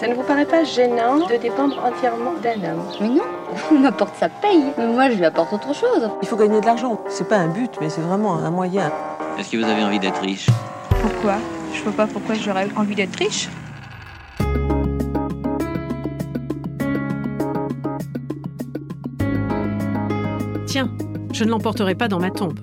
Ça 0.00 0.08
ne 0.08 0.14
vous 0.14 0.22
paraît 0.22 0.46
pas 0.46 0.64
gênant 0.64 1.26
de 1.26 1.36
dépendre 1.36 1.76
entièrement 1.84 2.32
d'un 2.42 2.54
homme? 2.70 2.84
Mais 3.02 3.08
non, 3.10 3.22
on 3.70 3.84
apporte 3.84 4.16
sa 4.16 4.30
paye. 4.30 4.64
Mais 4.78 4.86
moi, 4.86 5.10
je 5.10 5.16
lui 5.16 5.26
apporte 5.26 5.52
autre 5.52 5.74
chose. 5.74 6.08
Il 6.22 6.26
faut 6.26 6.36
gagner 6.36 6.58
de 6.58 6.64
l'argent. 6.64 6.98
C'est 7.10 7.28
pas 7.28 7.36
un 7.36 7.48
but, 7.48 7.70
mais 7.82 7.90
c'est 7.90 8.00
vraiment 8.00 8.36
un 8.36 8.50
moyen. 8.50 8.90
Est-ce 9.38 9.50
que 9.50 9.58
vous 9.58 9.64
avez 9.64 9.84
envie 9.84 9.98
d'être 9.98 10.22
riche? 10.22 10.46
Pourquoi? 11.02 11.34
Je 11.74 11.82
vois 11.82 11.92
pas 11.92 12.06
pourquoi 12.06 12.34
j'aurais 12.34 12.66
envie 12.76 12.94
d'être 12.94 13.14
riche. 13.16 13.50
Tiens, 20.66 20.88
je 21.30 21.44
ne 21.44 21.50
l'emporterai 21.50 21.94
pas 21.94 22.08
dans 22.08 22.20
ma 22.20 22.30
tombe. 22.30 22.58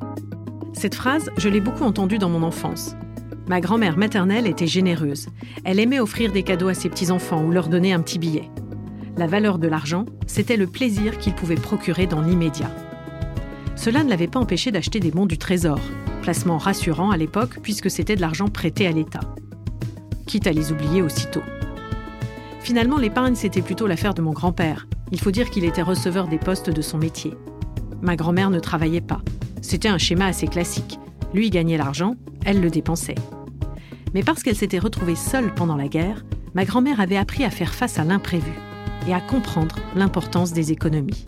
Cette 0.73 0.95
phrase, 0.95 1.29
je 1.37 1.49
l'ai 1.49 1.61
beaucoup 1.61 1.83
entendue 1.83 2.17
dans 2.17 2.29
mon 2.29 2.41
enfance. 2.41 2.95
Ma 3.47 3.61
grand-mère 3.61 3.97
maternelle 3.97 4.45
était 4.45 4.67
généreuse. 4.67 5.27
Elle 5.63 5.79
aimait 5.79 6.01
offrir 6.01 6.33
des 6.33 6.43
cadeaux 6.43 6.67
à 6.67 6.73
ses 6.73 6.89
petits-enfants 6.89 7.43
ou 7.43 7.51
leur 7.51 7.69
donner 7.69 7.93
un 7.93 8.01
petit 8.01 8.19
billet. 8.19 8.49
La 9.15 9.25
valeur 9.25 9.57
de 9.57 9.67
l'argent, 9.67 10.05
c'était 10.27 10.57
le 10.57 10.67
plaisir 10.67 11.17
qu'il 11.17 11.33
pouvait 11.33 11.55
procurer 11.55 12.07
dans 12.07 12.21
l'immédiat. 12.21 12.69
Cela 13.77 14.03
ne 14.03 14.09
l'avait 14.09 14.27
pas 14.27 14.39
empêché 14.39 14.71
d'acheter 14.71 14.99
des 14.99 15.11
bons 15.11 15.25
du 15.25 15.37
trésor, 15.37 15.79
placement 16.23 16.57
rassurant 16.57 17.09
à 17.09 17.17
l'époque 17.17 17.59
puisque 17.63 17.89
c'était 17.89 18.17
de 18.17 18.21
l'argent 18.21 18.47
prêté 18.47 18.85
à 18.85 18.91
l'État. 18.91 19.21
Quitte 20.25 20.47
à 20.47 20.51
les 20.51 20.73
oublier 20.73 21.01
aussitôt. 21.01 21.43
Finalement, 22.59 22.97
l'épargne, 22.97 23.35
c'était 23.35 23.61
plutôt 23.61 23.87
l'affaire 23.87 24.13
de 24.13 24.21
mon 24.21 24.33
grand-père. 24.33 24.87
Il 25.13 25.21
faut 25.21 25.31
dire 25.31 25.49
qu'il 25.49 25.63
était 25.63 25.81
receveur 25.81 26.27
des 26.27 26.37
postes 26.37 26.69
de 26.69 26.81
son 26.81 26.97
métier. 26.97 27.33
Ma 28.01 28.17
grand-mère 28.17 28.49
ne 28.49 28.59
travaillait 28.59 28.99
pas. 28.99 29.21
C'était 29.61 29.87
un 29.87 29.97
schéma 29.97 30.25
assez 30.25 30.47
classique. 30.47 30.99
Lui 31.33 31.49
gagnait 31.49 31.77
l'argent, 31.77 32.15
elle 32.43 32.59
le 32.59 32.69
dépensait. 32.69 33.15
Mais 34.13 34.23
parce 34.23 34.43
qu'elle 34.43 34.55
s'était 34.55 34.79
retrouvée 34.79 35.15
seule 35.15 35.53
pendant 35.53 35.75
la 35.75 35.87
guerre, 35.87 36.23
ma 36.53 36.65
grand-mère 36.65 37.01
avait 37.01 37.17
appris 37.17 37.43
à 37.43 37.49
faire 37.49 37.73
face 37.73 37.99
à 37.99 38.03
l'imprévu 38.03 38.51
et 39.07 39.13
à 39.13 39.19
comprendre 39.19 39.77
l'importance 39.95 40.53
des 40.53 40.71
économies. 40.71 41.25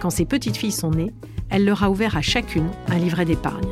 Quand 0.00 0.10
ses 0.10 0.24
petites 0.24 0.56
filles 0.56 0.72
sont 0.72 0.90
nées, 0.90 1.12
elle 1.50 1.64
leur 1.64 1.82
a 1.82 1.90
ouvert 1.90 2.16
à 2.16 2.22
chacune 2.22 2.70
un 2.88 2.98
livret 2.98 3.24
d'épargne. 3.24 3.68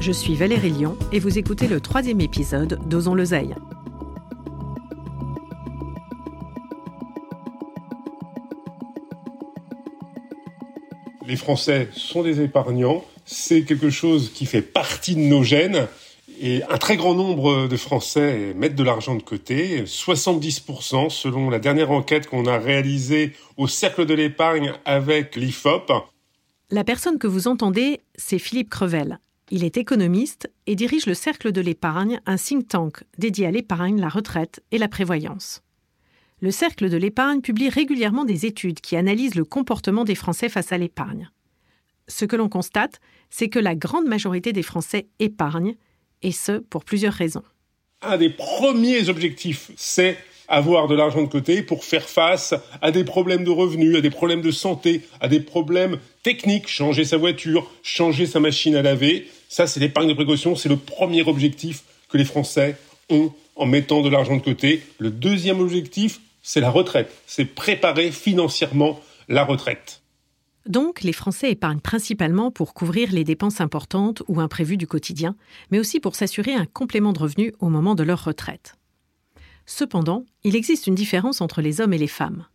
Je 0.00 0.12
suis 0.12 0.34
Valérie 0.34 0.70
Lyon 0.70 0.96
et 1.10 1.18
vous 1.18 1.38
écoutez 1.38 1.68
le 1.68 1.80
troisième 1.80 2.20
épisode 2.20 2.78
d'Osons 2.86 3.14
l'oseille. 3.14 3.54
Les 11.26 11.36
Français 11.36 11.88
sont 11.92 12.22
des 12.22 12.40
épargnants, 12.40 13.04
c'est 13.24 13.62
quelque 13.62 13.90
chose 13.90 14.30
qui 14.32 14.46
fait 14.46 14.62
partie 14.62 15.16
de 15.16 15.20
nos 15.22 15.42
gènes 15.42 15.88
et 16.40 16.62
un 16.68 16.78
très 16.78 16.96
grand 16.96 17.14
nombre 17.14 17.66
de 17.66 17.76
Français 17.76 18.52
mettent 18.56 18.74
de 18.74 18.82
l'argent 18.82 19.14
de 19.14 19.22
côté, 19.22 19.84
70% 19.84 21.10
selon 21.10 21.50
la 21.50 21.58
dernière 21.58 21.90
enquête 21.90 22.28
qu'on 22.28 22.46
a 22.46 22.58
réalisée 22.58 23.32
au 23.56 23.66
Cercle 23.68 24.06
de 24.06 24.14
l'épargne 24.14 24.72
avec 24.84 25.36
l'IFOP. 25.36 25.92
La 26.70 26.84
personne 26.84 27.18
que 27.18 27.26
vous 27.26 27.48
entendez, 27.48 28.00
c'est 28.16 28.38
Philippe 28.38 28.70
Crevel. 28.70 29.18
Il 29.50 29.62
est 29.62 29.76
économiste 29.76 30.50
et 30.66 30.74
dirige 30.74 31.06
le 31.06 31.14
Cercle 31.14 31.52
de 31.52 31.60
l'épargne, 31.60 32.20
un 32.26 32.36
think 32.36 32.66
tank 32.66 33.04
dédié 33.16 33.46
à 33.46 33.50
l'épargne, 33.52 34.00
la 34.00 34.08
retraite 34.08 34.60
et 34.72 34.78
la 34.78 34.88
prévoyance. 34.88 35.62
Le 36.40 36.50
Cercle 36.50 36.90
de 36.90 36.96
l'épargne 36.96 37.40
publie 37.40 37.68
régulièrement 37.68 38.24
des 38.24 38.44
études 38.44 38.80
qui 38.80 38.96
analysent 38.96 39.36
le 39.36 39.44
comportement 39.44 40.04
des 40.04 40.16
Français 40.16 40.48
face 40.48 40.72
à 40.72 40.78
l'épargne. 40.78 41.30
Ce 42.08 42.24
que 42.24 42.36
l'on 42.36 42.48
constate, 42.48 43.00
c'est 43.30 43.48
que 43.48 43.58
la 43.58 43.74
grande 43.74 44.06
majorité 44.06 44.52
des 44.52 44.62
Français 44.62 45.06
épargnent 45.18 45.76
et 46.22 46.32
ce, 46.32 46.52
pour 46.52 46.84
plusieurs 46.84 47.12
raisons. 47.12 47.42
Un 48.02 48.18
des 48.18 48.30
premiers 48.30 49.08
objectifs, 49.08 49.70
c'est 49.76 50.18
avoir 50.48 50.86
de 50.86 50.94
l'argent 50.94 51.22
de 51.22 51.28
côté 51.28 51.62
pour 51.62 51.84
faire 51.84 52.08
face 52.08 52.54
à 52.80 52.90
des 52.90 53.04
problèmes 53.04 53.44
de 53.44 53.50
revenus, 53.50 53.96
à 53.96 54.00
des 54.00 54.10
problèmes 54.10 54.42
de 54.42 54.50
santé, 54.50 55.02
à 55.20 55.28
des 55.28 55.40
problèmes 55.40 55.98
techniques, 56.22 56.68
changer 56.68 57.04
sa 57.04 57.16
voiture, 57.16 57.70
changer 57.82 58.26
sa 58.26 58.40
machine 58.40 58.76
à 58.76 58.82
laver. 58.82 59.26
Ça, 59.48 59.66
c'est 59.66 59.80
l'épargne 59.80 60.08
de 60.08 60.14
précaution, 60.14 60.54
c'est 60.56 60.68
le 60.68 60.76
premier 60.76 61.22
objectif 61.22 61.82
que 62.08 62.18
les 62.18 62.24
Français 62.24 62.76
ont 63.10 63.32
en 63.56 63.66
mettant 63.66 64.02
de 64.02 64.08
l'argent 64.08 64.36
de 64.36 64.42
côté. 64.42 64.82
Le 64.98 65.10
deuxième 65.10 65.60
objectif, 65.60 66.20
c'est 66.42 66.60
la 66.60 66.70
retraite, 66.70 67.10
c'est 67.26 67.44
préparer 67.44 68.12
financièrement 68.12 69.00
la 69.28 69.44
retraite. 69.44 70.02
Donc, 70.68 71.02
les 71.02 71.12
Français 71.12 71.52
épargnent 71.52 71.80
principalement 71.80 72.50
pour 72.50 72.74
couvrir 72.74 73.12
les 73.12 73.24
dépenses 73.24 73.60
importantes 73.60 74.22
ou 74.26 74.40
imprévues 74.40 74.76
du 74.76 74.86
quotidien, 74.86 75.36
mais 75.70 75.78
aussi 75.78 76.00
pour 76.00 76.16
s'assurer 76.16 76.54
un 76.54 76.66
complément 76.66 77.12
de 77.12 77.20
revenus 77.20 77.52
au 77.60 77.68
moment 77.68 77.94
de 77.94 78.02
leur 78.02 78.24
retraite. 78.24 78.74
Cependant, 79.64 80.24
il 80.44 80.56
existe 80.56 80.86
une 80.86 80.94
différence 80.94 81.40
entre 81.40 81.60
les 81.60 81.80
hommes 81.80 81.92
et 81.92 81.98
les 81.98 82.06
femmes. 82.06 82.46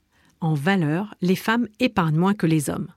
En 0.41 0.53
valeur, 0.53 1.15
les 1.21 1.35
femmes 1.35 1.67
épargnent 1.79 2.17
moins 2.17 2.33
que 2.33 2.47
les 2.47 2.69
hommes. 2.69 2.87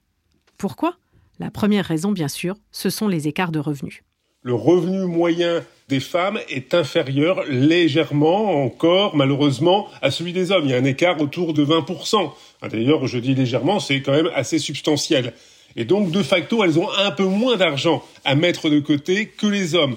Pourquoi? 0.57 0.97
La 1.39 1.51
première 1.51 1.85
raison, 1.85 2.13
bien 2.13 2.29
sûr, 2.29 2.57
ce 2.71 2.91
sont 2.91 3.09
les 3.09 3.29
écarts 3.29 3.53
de 3.53 3.59
revenus. 3.59 4.03
Le 4.47 4.55
revenu 4.55 5.07
moyen 5.07 5.65
des 5.89 6.01
femmes 6.01 6.39
est 6.51 6.75
inférieur 6.75 7.45
légèrement 7.49 8.63
encore, 8.63 9.17
malheureusement, 9.17 9.89
à 10.03 10.11
celui 10.11 10.35
des 10.35 10.53
hommes. 10.53 10.67
Il 10.67 10.71
y 10.71 10.75
a 10.75 10.77
un 10.77 10.85
écart 10.85 11.19
autour 11.19 11.55
de 11.55 11.65
20%. 11.65 12.31
Ah, 12.61 12.69
d'ailleurs, 12.69 13.07
je 13.07 13.17
dis 13.17 13.35
légèrement, 13.35 13.81
c'est 13.81 14.03
quand 14.03 14.13
même 14.13 14.31
assez 14.35 14.59
substantiel. 14.59 15.33
Et 15.77 15.87
donc, 15.87 16.11
de 16.11 16.23
facto, 16.23 16.63
elles 16.63 16.79
ont 16.79 16.91
un 16.93 17.11
peu 17.11 17.25
moins 17.25 17.57
d'argent 17.57 18.05
à 18.27 18.35
mettre 18.35 18.69
de 18.69 18.81
côté 18.81 19.29
que 19.29 19.47
les 19.47 19.75
hommes. 19.75 19.97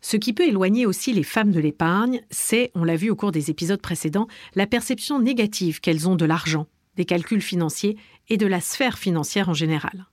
Ce 0.00 0.16
qui 0.16 0.34
peut 0.34 0.46
éloigner 0.46 0.86
aussi 0.86 1.12
les 1.12 1.24
femmes 1.24 1.50
de 1.50 1.58
l'épargne, 1.58 2.20
c'est, 2.30 2.70
on 2.76 2.84
l'a 2.84 2.94
vu 2.94 3.10
au 3.10 3.16
cours 3.16 3.32
des 3.32 3.50
épisodes 3.50 3.82
précédents, 3.82 4.28
la 4.54 4.68
perception 4.68 5.18
négative 5.18 5.80
qu'elles 5.80 6.08
ont 6.08 6.14
de 6.14 6.26
l'argent, 6.26 6.68
des 6.94 7.06
calculs 7.06 7.42
financiers 7.42 7.96
et 8.28 8.36
de 8.36 8.46
la 8.46 8.60
sphère 8.60 8.98
financière 8.98 9.48
en 9.48 9.54
général. 9.54 10.06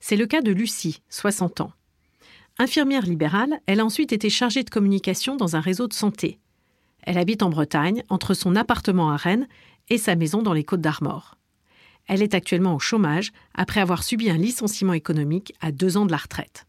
C'est 0.00 0.16
le 0.16 0.24
cas 0.24 0.40
de 0.40 0.52
Lucie, 0.52 1.02
60 1.10 1.60
ans. 1.60 1.72
Infirmière 2.58 3.04
libérale, 3.04 3.60
elle 3.66 3.80
a 3.80 3.84
ensuite 3.84 4.12
été 4.12 4.30
chargée 4.30 4.62
de 4.62 4.70
communication 4.70 5.34
dans 5.34 5.56
un 5.56 5.60
réseau 5.60 5.88
de 5.88 5.92
santé. 5.92 6.38
Elle 7.02 7.18
habite 7.18 7.42
en 7.42 7.50
Bretagne, 7.50 8.04
entre 8.08 8.32
son 8.32 8.54
appartement 8.54 9.10
à 9.10 9.16
Rennes 9.16 9.48
et 9.88 9.98
sa 9.98 10.14
maison 10.14 10.40
dans 10.40 10.52
les 10.52 10.62
Côtes 10.62 10.80
d'Armor. 10.80 11.36
Elle 12.06 12.22
est 12.22 12.34
actuellement 12.34 12.76
au 12.76 12.78
chômage 12.78 13.32
après 13.54 13.80
avoir 13.80 14.04
subi 14.04 14.30
un 14.30 14.36
licenciement 14.36 14.92
économique 14.92 15.52
à 15.60 15.72
deux 15.72 15.96
ans 15.96 16.06
de 16.06 16.12
la 16.12 16.16
retraite. 16.16 16.66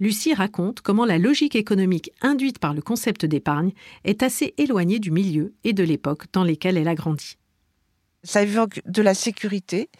Lucie 0.00 0.32
raconte 0.32 0.80
comment 0.80 1.04
la 1.04 1.18
logique 1.18 1.56
économique 1.56 2.10
induite 2.22 2.58
par 2.58 2.72
le 2.72 2.80
concept 2.80 3.26
d'épargne 3.26 3.72
est 4.04 4.22
assez 4.22 4.54
éloignée 4.56 4.98
du 4.98 5.10
milieu 5.10 5.52
et 5.62 5.74
de 5.74 5.84
l'époque 5.84 6.24
dans 6.32 6.42
lesquelles 6.42 6.78
elle 6.78 6.88
a 6.88 6.94
grandi. 6.94 7.36
Ça 8.24 8.42
évoque 8.42 8.82
de 8.86 9.02
la 9.02 9.14
sécurité, 9.14 9.90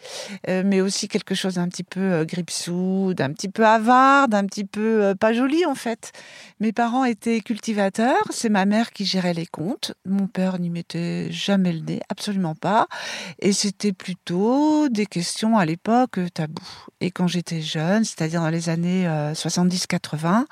euh, 0.47 0.63
mais 0.65 0.79
aussi 0.79 1.09
quelque 1.09 1.35
chose 1.35 1.55
d'un 1.55 1.67
petit 1.67 1.83
peu 1.83 1.99
euh, 1.99 2.25
gripsou, 2.25 3.13
d'un 3.13 3.33
petit 3.33 3.49
peu 3.49 3.65
avare, 3.65 4.29
d'un 4.29 4.45
petit 4.45 4.63
peu 4.63 5.03
euh, 5.03 5.15
pas 5.15 5.33
joli 5.33 5.65
en 5.65 5.75
fait. 5.75 6.13
Mes 6.61 6.71
parents 6.71 7.03
étaient 7.03 7.41
cultivateurs, 7.41 8.23
c'est 8.29 8.47
ma 8.47 8.65
mère 8.65 8.91
qui 8.91 9.05
gérait 9.05 9.33
les 9.33 9.45
comptes. 9.45 9.93
Mon 10.05 10.27
père 10.27 10.57
n'y 10.59 10.69
mettait 10.69 11.29
jamais 11.31 11.73
le 11.73 11.81
nez, 11.81 11.99
absolument 12.07 12.55
pas. 12.55 12.87
Et 13.39 13.51
c'était 13.51 13.91
plutôt 13.91 14.87
des 14.87 15.05
questions 15.05 15.57
à 15.57 15.65
l'époque 15.65 16.17
tabou. 16.33 16.63
Et 17.01 17.11
quand 17.11 17.27
j'étais 17.27 17.61
jeune, 17.61 18.05
c'est-à-dire 18.05 18.39
dans 18.39 18.49
les 18.49 18.69
années 18.69 19.05
70-80, 19.33 20.45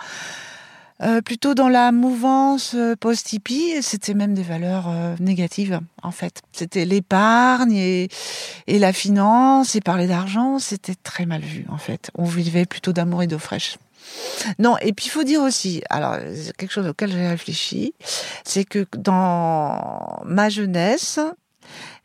euh, 1.01 1.21
plutôt 1.21 1.55
dans 1.55 1.69
la 1.69 1.91
mouvance 1.91 2.73
euh, 2.75 2.95
post-hippie, 2.95 3.81
c'était 3.81 4.13
même 4.13 4.33
des 4.33 4.43
valeurs 4.43 4.87
euh, 4.87 5.15
négatives, 5.19 5.79
en 6.03 6.11
fait. 6.11 6.41
C'était 6.51 6.85
l'épargne 6.85 7.73
et, 7.73 8.09
et, 8.67 8.77
la 8.77 8.93
finance 8.93 9.75
et 9.75 9.81
parler 9.81 10.07
d'argent, 10.07 10.59
c'était 10.59 10.95
très 10.95 11.25
mal 11.25 11.41
vu, 11.41 11.65
en 11.69 11.77
fait. 11.77 12.11
On 12.15 12.25
vivait 12.25 12.65
plutôt 12.65 12.93
d'amour 12.93 13.23
et 13.23 13.27
d'eau 13.27 13.39
fraîche. 13.39 13.77
Non, 14.59 14.77
et 14.81 14.93
puis 14.93 15.07
il 15.07 15.09
faut 15.09 15.23
dire 15.23 15.41
aussi, 15.41 15.81
alors 15.89 16.17
quelque 16.57 16.71
chose 16.71 16.87
auquel 16.87 17.11
j'ai 17.11 17.27
réfléchi, 17.27 17.93
c'est 18.43 18.65
que 18.65 18.85
dans 18.97 20.21
ma 20.25 20.49
jeunesse, 20.49 21.19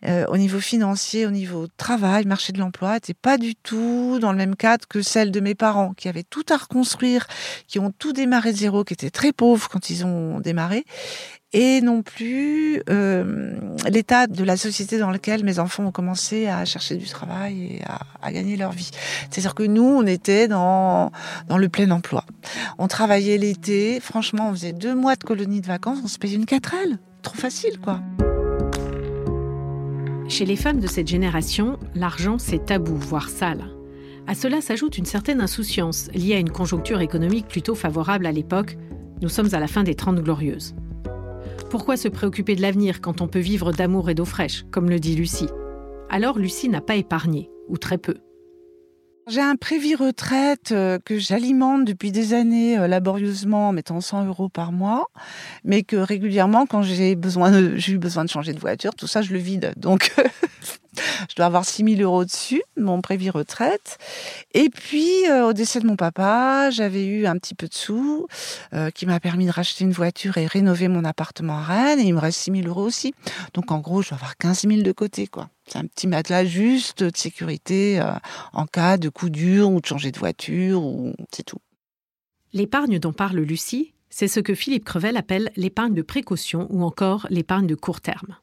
euh, 0.05 0.25
au 0.29 0.37
niveau 0.37 0.61
financier, 0.61 1.26
au 1.26 1.31
niveau 1.31 1.67
travail, 1.76 2.26
marché 2.26 2.53
de 2.53 2.58
l'emploi, 2.58 2.94
n'était 2.94 3.14
pas 3.14 3.38
du 3.38 3.55
tout 3.55 4.19
dans 4.20 4.32
le 4.32 4.38
même 4.38 4.56
cadre 4.56 4.87
que 4.88 5.03
celle 5.03 5.31
de 5.31 5.41
mes 5.41 5.55
parents, 5.55 5.94
qui 5.94 6.08
avaient 6.08 6.23
tout 6.23 6.44
à 6.50 6.56
reconstruire, 6.56 7.26
qui 7.67 7.79
ont 7.79 7.93
tout 7.97 8.12
démarré 8.12 8.53
de 8.53 8.58
zéro, 8.58 8.85
qui 8.85 8.94
étaient 8.94 9.11
très 9.11 9.32
pauvres 9.32 9.69
quand 9.69 9.91
ils 9.91 10.05
ont 10.05 10.41
démarré, 10.41 10.85
et 11.53 11.81
non 11.81 12.03
plus 12.03 12.82
euh, 12.91 13.53
l'état 13.88 14.26
de 14.26 14.44
la 14.44 14.56
société 14.56 14.99
dans 14.99 15.11
lequel 15.11 15.44
mes 15.44 15.59
enfants 15.59 15.87
ont 15.87 15.93
commencé 15.93 16.49
à 16.49 16.64
chercher 16.64 16.97
du 16.97 17.06
travail 17.06 17.76
et 17.76 17.82
à, 18.23 18.32
gagner 18.32 18.56
leur 18.56 18.73
vie. 18.73 18.91
C'est-à-dire 19.31 19.55
que 19.55 19.62
nous, 19.62 19.85
on 19.85 20.06
était 20.06 20.49
dans, 20.49 21.12
dans 21.49 21.56
le 21.56 21.69
plein 21.69 21.91
emploi. 21.91 22.25
On 22.79 22.88
travaillait 22.88 23.38
l'été, 23.38 24.00
franchement, 24.00 24.50
on 24.50 24.52
faisait 24.52 24.73
deux 24.73 24.94
mois 24.94 25.17
de 25.17 25.25
colonie 25.25 25.62
de 25.62 25.67
vacances, 25.67 25.99
on 26.05 26.09
se 26.09 26.19
payait 26.19 26.37
une 26.37 26.47
quatrelle. 26.47 26.99
Trop 27.23 27.37
facile, 27.37 27.79
quoi. 27.82 28.00
Chez 30.28 30.44
les 30.44 30.56
femmes 30.56 30.81
de 30.81 30.88
cette 30.88 31.06
génération, 31.06 31.78
l'argent 31.94 32.38
c'est 32.38 32.67
tabou, 32.67 32.96
voire 32.96 33.28
sale. 33.28 33.70
À 34.26 34.34
cela 34.34 34.61
s'ajoute 34.61 34.99
une 34.99 35.05
certaine 35.05 35.40
insouciance 35.40 36.11
liée 36.14 36.34
à 36.34 36.40
une 36.40 36.50
conjoncture 36.50 37.00
économique 37.00 37.46
plutôt 37.46 37.76
favorable 37.76 38.26
à 38.26 38.32
l'époque. 38.32 38.76
Nous 39.23 39.28
sommes 39.28 39.55
à 39.55 39.61
la 39.61 39.69
fin 39.69 39.84
des 39.84 39.94
Trente 39.94 40.20
Glorieuses. 40.20 40.75
Pourquoi 41.70 41.96
se 41.96 42.08
préoccuper 42.08 42.56
de 42.56 42.62
l'avenir 42.62 43.00
quand 43.00 43.20
on 43.20 43.28
peut 43.28 43.38
vivre 43.38 43.70
d'amour 43.70 44.11
et 44.11 44.14
d'eau 44.14 44.25
fraîche, 44.25 44.64
comme 44.73 44.90
le 44.90 44.99
dit 44.99 45.14
Lucie? 45.14 45.49
Alors 46.11 46.38
Lucie 46.38 46.69
n'a 46.69 46.81
pas 46.81 46.96
épargné, 46.96 47.49
ou 47.69 47.78
très 47.78 47.99
peu. 47.99 48.17
J'ai 49.28 49.40
un 49.40 49.56
prévis 49.56 49.96
retraite 49.96 50.70
euh, 50.70 51.00
que 51.05 51.19
j'alimente 51.19 51.84
depuis 51.84 52.12
des 52.12 52.32
années 52.32 52.78
euh, 52.78 52.87
laborieusement 52.87 53.70
en 53.70 53.73
mettant 53.73 54.00
100 54.00 54.26
euros 54.26 54.49
par 54.49 54.70
mois, 54.70 55.08
mais 55.64 55.82
que 55.82 55.96
régulièrement, 55.96 56.64
quand 56.64 56.82
j'ai 56.82 57.17
besoin, 57.17 57.50
de, 57.50 57.75
j'ai 57.75 57.94
eu 57.94 57.99
besoin 57.99 58.25
de 58.25 58.31
changer 58.31 58.52
de 58.52 58.61
voiture, 58.61 58.94
tout 58.94 59.08
ça, 59.08 59.23
je 59.23 59.32
le 59.32 59.40
vide. 59.40 59.73
Donc, 59.76 60.14
je 61.28 61.34
dois 61.34 61.46
avoir 61.46 61.64
6 61.64 61.96
000 61.96 62.00
euros 62.02 62.25
dessus, 62.25 62.62
mon 62.76 63.00
prévis 63.00 63.31
retraite. 63.31 63.99
Et 64.55 64.69
puis, 64.69 65.11
euh, 65.28 65.49
au 65.49 65.52
décès 65.52 65.81
de 65.81 65.87
mon 65.87 65.96
papa, 65.96 66.70
j'avais 66.70 67.05
eu 67.05 67.26
un 67.26 67.37
petit 67.37 67.56
peu 67.56 67.67
de 67.67 67.75
sous 67.75 68.28
euh, 68.75 68.90
qui 68.90 69.06
m'a 69.06 69.19
permis 69.19 69.46
de 69.46 69.50
racheter 69.50 69.82
une 69.82 69.93
voiture 69.93 70.38
et 70.38 70.46
rénover 70.46 70.87
mon 70.87 71.05
appartement 71.05 71.58
à 71.58 71.62
Rennes. 71.62 71.99
Et 71.99 72.05
il 72.05 72.14
me 72.14 72.20
reste 72.20 72.38
6 72.38 72.62
000 72.62 72.69
euros 72.69 72.84
aussi. 72.84 73.12
Donc, 73.55 73.73
en 73.73 73.81
gros, 73.81 74.02
je 74.02 74.11
dois 74.11 74.19
avoir 74.19 74.37
15 74.37 74.69
000 74.69 74.82
de 74.82 74.93
côté, 74.93 75.26
quoi. 75.26 75.49
C'est 75.66 75.78
un 75.78 75.86
petit 75.86 76.06
matelas 76.06 76.44
juste 76.44 77.02
de 77.02 77.10
sécurité 77.16 78.00
euh, 78.00 78.12
en 78.52 78.66
cas 78.66 78.98
de 78.98 79.08
coup 79.08 79.30
dur 79.30 79.70
ou 79.70 79.80
de 79.80 79.86
changer 79.86 80.12
de 80.12 80.18
voiture, 80.18 80.82
ou 80.82 81.14
c'est 81.32 81.42
tout. 81.42 81.58
L'épargne 82.52 82.98
dont 82.98 83.12
parle 83.12 83.40
Lucie, 83.40 83.92
c'est 84.08 84.28
ce 84.28 84.40
que 84.40 84.54
Philippe 84.54 84.84
Crevel 84.84 85.16
appelle 85.16 85.50
l'épargne 85.56 85.94
de 85.94 86.02
précaution 86.02 86.66
ou 86.70 86.84
encore 86.84 87.26
l'épargne 87.30 87.66
de 87.66 87.74
court 87.74 88.00
terme. 88.00 88.36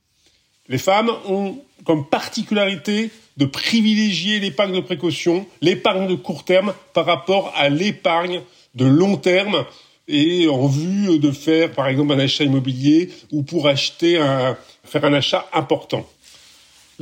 Les 0.67 0.77
femmes 0.77 1.11
ont 1.27 1.57
comme 1.85 2.07
particularité 2.07 3.09
de 3.37 3.45
privilégier 3.45 4.39
l'épargne 4.39 4.75
de 4.75 4.81
précaution, 4.81 5.45
l'épargne 5.61 6.07
de 6.07 6.15
court 6.15 6.45
terme 6.45 6.73
par 6.93 7.05
rapport 7.05 7.51
à 7.55 7.69
l'épargne 7.69 8.41
de 8.75 8.85
long 8.85 9.17
terme 9.17 9.65
et 10.07 10.47
en 10.47 10.67
vue 10.67 11.19
de 11.19 11.31
faire 11.31 11.71
par 11.71 11.87
exemple 11.87 12.13
un 12.13 12.19
achat 12.19 12.43
immobilier 12.43 13.09
ou 13.31 13.43
pour 13.43 13.67
acheter 13.67 14.17
un, 14.17 14.57
faire 14.83 15.05
un 15.05 15.13
achat 15.13 15.47
important. 15.53 16.07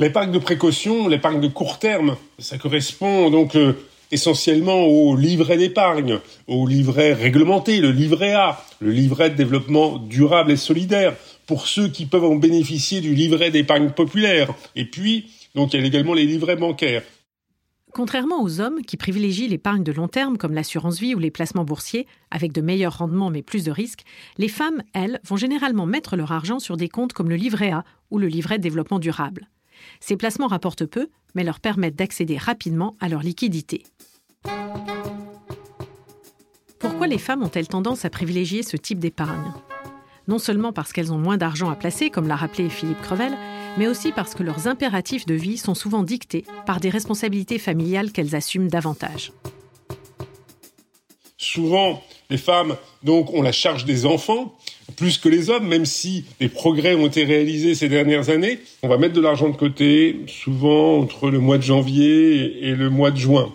L'épargne 0.02 0.32
de 0.32 0.40
précaution, 0.40 1.08
l'épargne 1.08 1.40
de 1.40 1.48
court 1.48 1.78
terme, 1.78 2.18
ça 2.40 2.58
correspond 2.58 3.30
donc 3.30 3.56
euh, 3.56 3.74
essentiellement 4.10 4.82
au 4.88 5.16
livret 5.16 5.58
d'épargne, 5.58 6.18
au 6.48 6.66
livret 6.66 7.14
réglementé, 7.14 7.80
le 7.80 7.92
livret 7.92 8.34
A, 8.34 8.66
le 8.80 8.90
livret 8.90 9.30
de 9.30 9.36
développement 9.36 10.00
durable 10.00 10.54
et 10.54 10.58
solidaire, 10.58 11.16
pour 11.46 11.68
ceux 11.68 11.88
qui 11.88 12.08
peuvent 12.08 12.24
en 12.24 12.38
bénéficier 12.38 13.00
du 13.00 13.14
livret 13.14 13.52
d'épargne 13.52 13.92
populaire. 13.92 14.56
Et 14.76 14.86
puis, 14.86 15.30
donc 15.54 15.76
il 15.76 15.82
y 15.82 15.84
a 15.84 15.86
également 15.86 16.16
les 16.16 16.26
livrets 16.26 16.56
bancaires. 16.56 17.04
Contrairement 17.94 18.42
aux 18.42 18.60
hommes 18.60 18.82
qui 18.82 18.98
privilégient 18.98 19.50
l'épargne 19.50 19.84
de 19.84 19.92
long 19.92 20.08
terme 20.08 20.40
comme 20.40 20.56
l'assurance 20.56 21.00
vie 21.00 21.14
ou 21.14 21.20
les 21.20 21.30
placements 21.30 21.64
boursiers, 21.64 22.08
avec 22.32 22.54
de 22.54 22.62
meilleurs 22.62 22.98
rendements 22.98 23.30
mais 23.30 23.44
plus 23.44 23.66
de 23.66 23.72
risques, 23.72 24.02
les 24.40 24.48
femmes, 24.48 24.82
elles, 24.96 25.20
vont 25.26 25.38
généralement 25.38 25.86
mettre 25.86 26.16
leur 26.16 26.32
argent 26.32 26.58
sur 26.58 26.76
des 26.76 26.90
comptes 26.90 27.14
comme 27.14 27.30
le 27.30 27.36
livret 27.36 27.70
A 27.70 27.84
ou 28.10 28.18
le 28.18 28.26
livret 28.26 28.58
de 28.58 28.64
développement 28.64 28.98
durable. 28.98 29.48
Ces 30.00 30.18
placements 30.18 30.48
rapportent 30.48 30.86
peu, 30.86 31.10
mais 31.36 31.44
leur 31.44 31.60
permettent 31.60 31.96
d'accéder 31.96 32.38
rapidement 32.38 32.96
à 33.00 33.10
leur 33.10 33.22
liquidité. 33.22 33.84
Pourquoi 36.80 37.08
les 37.08 37.18
femmes 37.18 37.44
ont-elles 37.44 37.68
tendance 37.68 38.06
à 38.06 38.10
privilégier 38.10 38.64
ce 38.64 38.78
type 38.78 39.00
d'épargne? 39.00 39.54
Non 40.28 40.40
seulement 40.40 40.74
parce 40.74 40.94
qu'elles 40.94 41.14
ont 41.14 41.18
moins 41.18 41.38
d'argent 41.38 41.70
à 41.70 41.76
placer, 41.76 42.10
comme 42.10 42.28
l'a 42.28 42.36
rappelé 42.36 42.70
Philippe 42.70 43.02
Crevel, 43.02 43.36
mais 43.78 43.88
aussi 43.88 44.12
parce 44.12 44.36
que 44.36 44.44
leurs 44.44 44.68
impératifs 44.68 45.26
de 45.26 45.34
vie 45.34 45.58
sont 45.58 45.76
souvent 45.76 46.04
dictés 46.04 46.46
par 46.66 46.80
des 46.80 46.90
responsabilités 46.90 47.60
familiales 47.60 48.12
qu'elles 48.12 48.36
assument 48.36 48.68
davantage. 48.68 49.32
Souvent, 51.38 52.04
les 52.30 52.38
femmes 52.38 52.78
donc 53.04 53.34
ont 53.34 53.42
la 53.42 53.52
charge 53.52 53.86
des 53.86 54.06
enfants 54.06 54.56
plus 54.96 55.18
que 55.18 55.30
les 55.30 55.50
hommes, 55.50 55.68
même 55.68 55.86
si 55.86 56.26
des 56.40 56.50
progrès 56.50 56.96
ont 56.96 57.08
été 57.08 57.24
réalisés 57.24 57.76
ces 57.76 57.90
dernières 57.90 58.30
années. 58.30 58.60
On 58.84 58.88
va 58.88 58.98
mettre 58.98 59.14
de 59.14 59.22
l'argent 59.22 59.50
de 59.50 59.58
côté, 59.58 60.18
souvent 60.28 61.00
entre 61.00 61.30
le 61.30 61.40
mois 61.40 61.58
de 61.58 61.64
janvier 61.64 62.68
et 62.68 62.76
le 62.76 62.90
mois 62.90 63.12
de 63.12 63.18
juin 63.18 63.52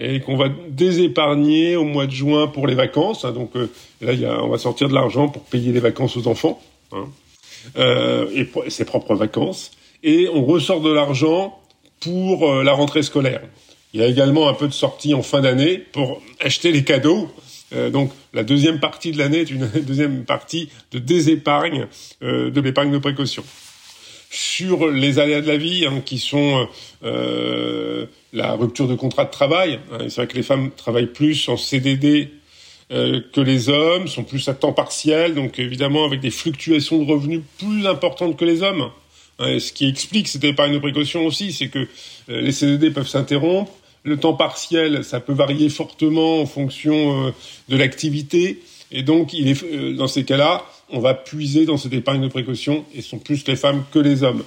et 0.00 0.20
qu'on 0.20 0.36
va 0.36 0.48
désépargner 0.68 1.76
au 1.76 1.84
mois 1.84 2.06
de 2.06 2.10
juin 2.10 2.46
pour 2.46 2.66
les 2.66 2.74
vacances. 2.74 3.24
Hein. 3.24 3.32
donc 3.32 3.54
euh, 3.54 3.70
là, 4.00 4.42
on 4.42 4.48
va 4.48 4.58
sortir 4.58 4.88
de 4.88 4.94
l'argent 4.94 5.28
pour 5.28 5.42
payer 5.42 5.72
les 5.72 5.80
vacances 5.80 6.16
aux 6.16 6.26
enfants 6.26 6.60
hein, 6.92 7.06
euh, 7.76 8.26
et 8.34 8.70
ses 8.70 8.86
propres 8.86 9.14
vacances. 9.14 9.72
Et 10.02 10.28
on 10.32 10.44
ressort 10.44 10.80
de 10.80 10.90
l'argent 10.90 11.60
pour 12.00 12.50
euh, 12.50 12.64
la 12.64 12.72
rentrée 12.72 13.02
scolaire. 13.02 13.42
Il 13.92 14.00
y 14.00 14.02
a 14.02 14.06
également 14.06 14.48
un 14.48 14.54
peu 14.54 14.68
de 14.68 14.72
sortie 14.72 15.12
en 15.12 15.22
fin 15.22 15.42
d'année 15.42 15.76
pour 15.76 16.22
acheter 16.40 16.72
les 16.72 16.82
cadeaux. 16.82 17.28
Euh, 17.72 17.90
donc 17.90 18.12
la 18.32 18.42
deuxième 18.42 18.80
partie 18.80 19.12
de 19.12 19.18
l'année 19.18 19.40
est 19.40 19.50
une 19.50 19.68
deuxième 19.86 20.24
partie 20.24 20.68
de 20.92 20.98
désépargne 20.98 21.86
de 22.20 22.60
l'épargne 22.60 22.92
de 22.92 22.98
précaution 22.98 23.44
sur 24.30 24.88
les 24.88 25.18
aléas 25.18 25.40
de 25.40 25.48
la 25.48 25.56
vie, 25.56 25.86
hein, 25.86 26.00
qui 26.04 26.18
sont 26.18 26.68
euh, 27.02 28.06
la 28.32 28.52
rupture 28.54 28.86
de 28.86 28.94
contrat 28.94 29.24
de 29.24 29.30
travail. 29.30 29.80
Hein. 29.92 29.98
C'est 30.02 30.16
vrai 30.16 30.26
que 30.28 30.36
les 30.36 30.44
femmes 30.44 30.70
travaillent 30.70 31.06
plus 31.06 31.48
en 31.48 31.56
CDD 31.56 32.30
euh, 32.92 33.20
que 33.32 33.40
les 33.40 33.68
hommes, 33.68 34.06
sont 34.06 34.22
plus 34.22 34.48
à 34.48 34.54
temps 34.54 34.72
partiel, 34.72 35.34
donc 35.34 35.58
évidemment 35.58 36.04
avec 36.04 36.20
des 36.20 36.30
fluctuations 36.30 37.02
de 37.02 37.10
revenus 37.10 37.40
plus 37.58 37.86
importantes 37.86 38.36
que 38.36 38.44
les 38.44 38.62
hommes. 38.62 38.90
Hein, 39.40 39.58
ce 39.58 39.72
qui 39.72 39.88
explique 39.88 40.28
cette 40.28 40.44
épargne 40.44 40.74
de 40.74 40.78
précaution 40.78 41.26
aussi, 41.26 41.52
c'est 41.52 41.68
que 41.68 41.80
euh, 42.28 42.40
les 42.40 42.52
CDD 42.52 42.90
peuvent 42.90 43.08
s'interrompre, 43.08 43.72
le 44.02 44.16
temps 44.16 44.34
partiel, 44.34 45.04
ça 45.04 45.20
peut 45.20 45.32
varier 45.32 45.68
fortement 45.68 46.40
en 46.40 46.46
fonction 46.46 47.26
euh, 47.26 47.30
de 47.68 47.76
l'activité, 47.76 48.62
et 48.92 49.02
donc 49.02 49.32
il 49.32 49.48
est, 49.48 49.94
dans 49.94 50.08
ces 50.08 50.24
cas-là, 50.24 50.64
on 50.90 51.00
va 51.00 51.14
puiser 51.14 51.66
dans 51.66 51.76
cette 51.76 51.92
épargne 51.92 52.22
de 52.22 52.28
précaution, 52.28 52.84
et 52.94 53.02
ce 53.02 53.10
sont 53.10 53.18
plus 53.18 53.46
les 53.46 53.56
femmes 53.56 53.84
que 53.92 53.98
les 53.98 54.22
hommes. 54.22 54.42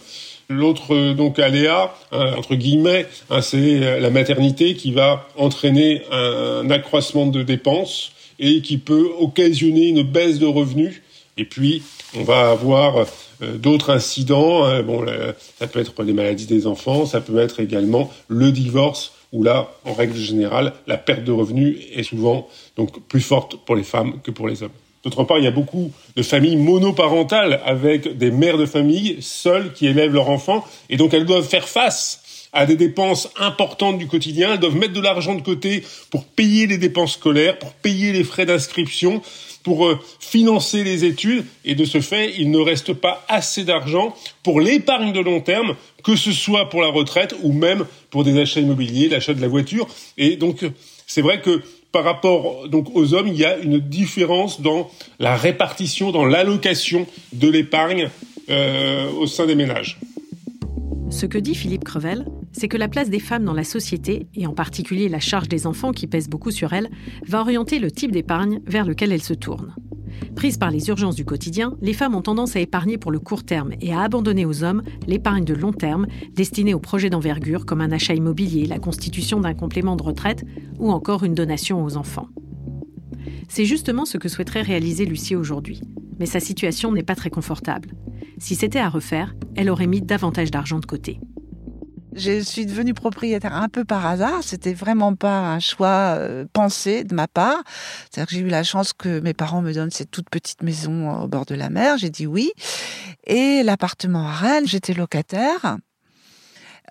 L'autre 0.50 0.94
euh, 0.94 1.13
donc 1.13 1.39
aléa 1.39 1.95
entre 2.11 2.55
guillemets, 2.55 3.07
hein, 3.29 3.41
c'est 3.41 3.57
euh, 3.83 4.00
la 4.00 4.09
maternité 4.09 4.75
qui 4.75 4.91
va 4.91 5.27
entraîner 5.38 6.01
un, 6.11 6.69
accroissement 6.69 7.27
de 7.27 7.44
dépenses 7.44 8.11
et 8.39 8.61
qui 8.61 8.77
peut 8.77 9.09
occasionner 9.19 9.88
une 9.88 10.03
baisse 10.03 10.39
de 10.39 10.45
revenus. 10.45 11.01
Et 11.38 11.45
puis 11.45 11.81
on 12.15 12.23
va 12.23 12.51
avoir 12.51 12.97
euh, 13.41 13.57
d'autres 13.57 13.89
incidents. 13.89 14.65
Hein, 14.65 14.83
bon, 14.83 15.05
ça 15.59 15.67
peut 15.67 15.79
être 15.79 16.03
les 16.03 16.13
maladies 16.13 16.45
des 16.45 16.67
enfants, 16.67 17.05
ça 17.05 17.21
peut 17.21 17.39
être 17.39 17.59
également 17.59 18.11
le 18.27 18.51
divorce 18.51 19.12
où 19.33 19.44
là, 19.44 19.69
en 19.83 19.94
règle 19.94 20.15
générale, 20.15 20.74
la 20.88 20.97
perte 20.97 21.24
de 21.24 21.31
revenus 21.31 21.77
est 21.94 22.03
souvent 22.03 22.47
donc 22.77 23.01
plus 23.07 23.19
forte 23.19 23.57
pour 23.65 23.75
les 23.75 23.83
femmes 23.83 24.19
que 24.24 24.31
pour 24.31 24.47
les 24.47 24.63
hommes. 24.63 24.71
D'autre 25.03 25.25
part, 25.25 25.38
il 25.38 25.44
y 25.44 25.47
a 25.47 25.51
beaucoup 25.51 25.91
de 26.15 26.24
familles 26.24 26.56
monoparentales 26.56 27.60
avec 27.65 28.17
des 28.17 28.31
mères 28.31 28.57
de 28.57 28.65
famille 28.65 29.17
seules 29.19 29.74
qui 29.74 29.88
élèvent 29.88 30.13
leurs 30.13 30.29
enfants 30.29 30.63
et 30.89 30.96
donc 30.96 31.13
elles 31.13 31.25
doivent 31.25 31.48
faire 31.48 31.67
face 31.67 32.23
à 32.53 32.65
des 32.65 32.75
dépenses 32.75 33.29
importantes 33.38 33.98
du 33.98 34.07
quotidien. 34.07 34.53
Elles 34.53 34.60
doivent 34.60 34.77
mettre 34.77 34.93
de 34.93 35.01
l'argent 35.01 35.36
de 35.36 35.41
côté 35.41 35.83
pour 36.12 36.25
payer 36.25 36.67
les 36.67 36.77
dépenses 36.77 37.13
scolaires, 37.13 37.57
pour 37.60 37.74
payer 37.74 38.13
les 38.13 38.24
frais 38.24 38.45
d'inscription, 38.45 39.22
pour 39.63 39.88
euh, 39.88 40.00
financer 40.19 40.83
les 40.83 41.03
études. 41.05 41.45
Et 41.65 41.75
de 41.75 41.86
ce 41.86 42.00
fait, 42.00 42.33
il 42.38 42.51
ne 42.51 42.60
reste 42.60 42.93
pas 42.93 43.25
assez 43.27 43.63
d'argent 43.63 44.15
pour 44.43 44.62
l'épargne 44.62 45.12
de 45.12 45.19
long 45.19 45.41
terme, 45.41 45.75
que 46.03 46.15
ce 46.15 46.31
soit 46.31 46.69
pour 46.69 46.81
la 46.81 46.89
retraite 46.89 47.36
ou 47.41 47.51
même 47.51 47.86
pour 48.10 48.24
des 48.24 48.39
achats 48.39 48.60
immobiliers, 48.60 49.10
l'achat 49.10 49.33
de 49.33 49.41
la 49.41 49.48
voiture. 49.48 49.88
Et 50.17 50.36
donc, 50.36 50.65
c'est 51.07 51.22
vrai 51.22 51.41
que 51.41 51.62
par 51.91 52.03
rapport 52.03 52.67
donc 52.67 52.95
aux 52.95 53.13
hommes, 53.13 53.27
il 53.27 53.36
y 53.36 53.45
a 53.45 53.57
une 53.57 53.79
différence 53.79 54.62
dans 54.62 54.89
la 55.19 55.36
répartition, 55.36 56.12
dans 56.12 56.25
l'allocation 56.25 57.07
de 57.31 57.48
l'épargne 57.48 58.10
euh, 58.50 59.10
au 59.12 59.27
sein 59.27 59.45
des 59.45 59.55
ménages. 59.55 59.98
Ce 61.13 61.27
que 61.27 61.38
dit 61.38 61.53
Philippe 61.53 61.84
Crevel, 61.84 62.25
c'est 62.53 62.67
que 62.67 62.75
la 62.75 62.88
place 62.88 63.12
des 63.12 63.20
femmes 63.20 63.46
dans 63.46 63.53
la 63.53 63.63
société, 63.63 64.25
et 64.34 64.48
en 64.48 64.53
particulier 64.55 65.10
la 65.10 65.20
charge 65.20 65.48
des 65.48 65.67
enfants 65.67 65.91
qui 65.91 66.08
pèse 66.08 66.27
beaucoup 66.27 66.50
sur 66.50 66.74
elles, 66.74 66.89
va 67.27 67.39
orienter 67.39 67.77
le 67.77 67.91
type 67.91 68.12
d'épargne 68.12 68.62
vers 68.65 68.84
lequel 68.84 69.12
elles 69.12 69.22
se 69.22 69.36
tournent. 69.36 69.75
Prises 70.36 70.58
par 70.58 70.72
les 70.72 70.88
urgences 70.88 71.15
du 71.15 71.24
quotidien, 71.24 71.75
les 71.84 71.93
femmes 71.93 72.15
ont 72.15 72.24
tendance 72.24 72.55
à 72.55 72.62
épargner 72.62 72.98
pour 72.98 73.12
le 73.12 73.20
court 73.20 73.43
terme 73.43 73.74
et 73.79 73.93
à 73.93 74.01
abandonner 74.01 74.43
aux 74.48 74.63
hommes 74.63 74.82
l'épargne 75.05 75.46
de 75.46 75.53
long 75.53 75.72
terme 75.72 76.08
destinée 76.34 76.74
aux 76.74 76.79
projets 76.79 77.12
d'envergure 77.12 77.67
comme 77.67 77.82
un 77.82 77.91
achat 77.91 78.15
immobilier, 78.15 78.65
la 78.65 78.79
constitution 78.79 79.39
d'un 79.39 79.53
complément 79.53 79.96
de 79.96 80.03
retraite 80.03 80.43
ou 80.79 80.89
encore 80.89 81.24
une 81.24 81.36
donation 81.36 81.86
aux 81.86 81.96
enfants. 81.96 82.29
C'est 83.50 83.65
justement 83.65 84.05
ce 84.05 84.17
que 84.17 84.29
souhaiterait 84.29 84.63
réaliser 84.63 85.05
Lucie 85.05 85.36
aujourd'hui. 85.36 85.79
Mais 86.20 86.25
sa 86.25 86.39
situation 86.39 86.91
n'est 86.91 87.03
pas 87.03 87.15
très 87.15 87.29
confortable. 87.29 87.89
Si 88.37 88.55
c'était 88.55 88.79
à 88.79 88.89
refaire, 88.89 89.35
elle 89.55 89.69
aurait 89.69 89.87
mis 89.87 90.01
davantage 90.01 90.51
d'argent 90.51 90.79
de 90.79 90.85
côté. 90.85 91.19
Je 92.15 92.41
suis 92.41 92.65
devenue 92.65 92.93
propriétaire 92.93 93.55
un 93.55 93.69
peu 93.69 93.85
par 93.85 94.05
hasard. 94.05 94.43
C'était 94.43 94.73
vraiment 94.73 95.15
pas 95.15 95.39
un 95.39 95.59
choix 95.59 96.15
euh, 96.17 96.45
pensé 96.53 97.03
de 97.03 97.15
ma 97.15 97.27
part. 97.27 97.63
C'est-à-dire 98.09 98.27
que 98.27 98.35
j'ai 98.35 98.41
eu 98.41 98.49
la 98.49 98.63
chance 98.63 98.93
que 98.93 99.19
mes 99.19 99.33
parents 99.33 99.61
me 99.61 99.73
donnent 99.73 99.91
cette 99.91 100.11
toute 100.11 100.29
petite 100.29 100.61
maison 100.61 101.23
au 101.23 101.27
bord 101.27 101.45
de 101.45 101.55
la 101.55 101.69
mer. 101.69 101.97
J'ai 101.97 102.11
dit 102.11 102.27
oui. 102.27 102.51
Et 103.25 103.63
l'appartement 103.63 104.27
à 104.27 104.31
Rennes, 104.31 104.67
j'étais 104.67 104.93
locataire. 104.93 105.77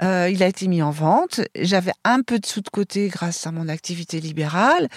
Euh, 0.03 0.31
il 0.31 0.43
a 0.43 0.47
été 0.47 0.69
mis 0.69 0.83
en 0.83 0.91
vente. 0.91 1.41
J'avais 1.59 1.93
un 2.05 2.23
peu 2.23 2.39
de 2.39 2.47
sous 2.47 2.61
de 2.61 2.69
côté 2.69 3.09
grâce 3.09 3.47
à 3.47 3.53
mon 3.53 3.69
activité 3.69 4.21
libérale. 4.21 4.89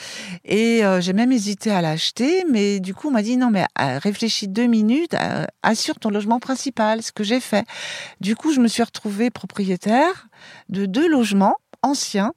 Et 0.45 0.85
euh, 0.85 1.01
j'ai 1.01 1.13
même 1.13 1.31
hésité 1.31 1.71
à 1.71 1.81
l'acheter. 1.81 2.45
Mais 2.49 2.79
du 2.79 2.93
coup, 2.93 3.09
on 3.09 3.11
m'a 3.11 3.21
dit 3.21 3.37
non, 3.37 3.49
mais 3.49 3.65
euh, 3.81 3.99
réfléchis 3.99 4.47
deux 4.47 4.67
minutes, 4.67 5.13
euh, 5.15 5.45
assure 5.63 5.99
ton 5.99 6.09
logement 6.09 6.39
principal, 6.39 7.01
ce 7.01 7.11
que 7.11 7.23
j'ai 7.23 7.39
fait. 7.39 7.65
Du 8.21 8.35
coup, 8.35 8.53
je 8.53 8.59
me 8.59 8.67
suis 8.67 8.83
retrouvée 8.83 9.29
propriétaire 9.29 10.27
de 10.69 10.85
deux 10.85 11.09
logements 11.09 11.57
anciens 11.81 12.33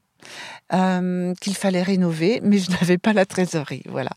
euh, 0.74 1.32
qu'il 1.40 1.56
fallait 1.56 1.82
rénover, 1.82 2.40
mais 2.42 2.58
je 2.58 2.70
n'avais 2.78 2.98
pas 2.98 3.14
la 3.14 3.24
trésorerie. 3.24 3.82
Voilà. 3.88 4.10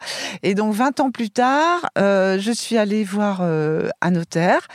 Et 0.43 0.53
donc, 0.53 0.73
20 0.73 0.99
ans 0.99 1.09
plus 1.09 1.29
tard, 1.29 1.89
euh, 1.97 2.37
je 2.39 2.51
suis 2.51 2.77
allée 2.77 3.05
voir 3.05 3.39
euh, 3.41 3.89
un 4.01 4.11
notaire 4.11 4.67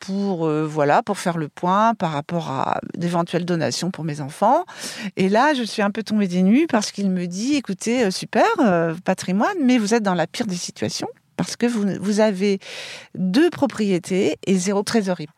pour, 0.00 0.48
voilà, 0.48 1.02
pour 1.02 1.18
faire 1.18 1.38
le 1.38 1.48
point 1.48 1.94
par 1.94 2.12
rapport 2.12 2.50
à 2.50 2.80
d'éventuelles 2.96 3.44
donations 3.44 3.90
pour 3.90 4.04
mes 4.04 4.20
enfants. 4.20 4.64
Et 5.16 5.28
là, 5.28 5.54
je 5.54 5.62
suis 5.62 5.82
un 5.82 5.90
peu 5.90 6.02
tombée 6.02 6.28
des 6.28 6.42
nues 6.42 6.66
parce 6.66 6.90
qu'il 6.90 7.10
me 7.10 7.26
dit, 7.26 7.54
écoutez, 7.54 8.10
super, 8.10 8.44
patrimoine, 9.04 9.56
mais 9.62 9.78
vous 9.78 9.94
êtes 9.94 10.02
dans 10.02 10.14
la 10.14 10.26
pire 10.26 10.46
des 10.46 10.56
situations 10.56 11.08
parce 11.36 11.56
que 11.56 11.66
vous, 11.66 12.20
avez 12.20 12.58
deux 13.14 13.50
propriétés 13.50 14.36
et 14.46 14.56
zéro 14.56 14.82
trésorerie. 14.82 15.28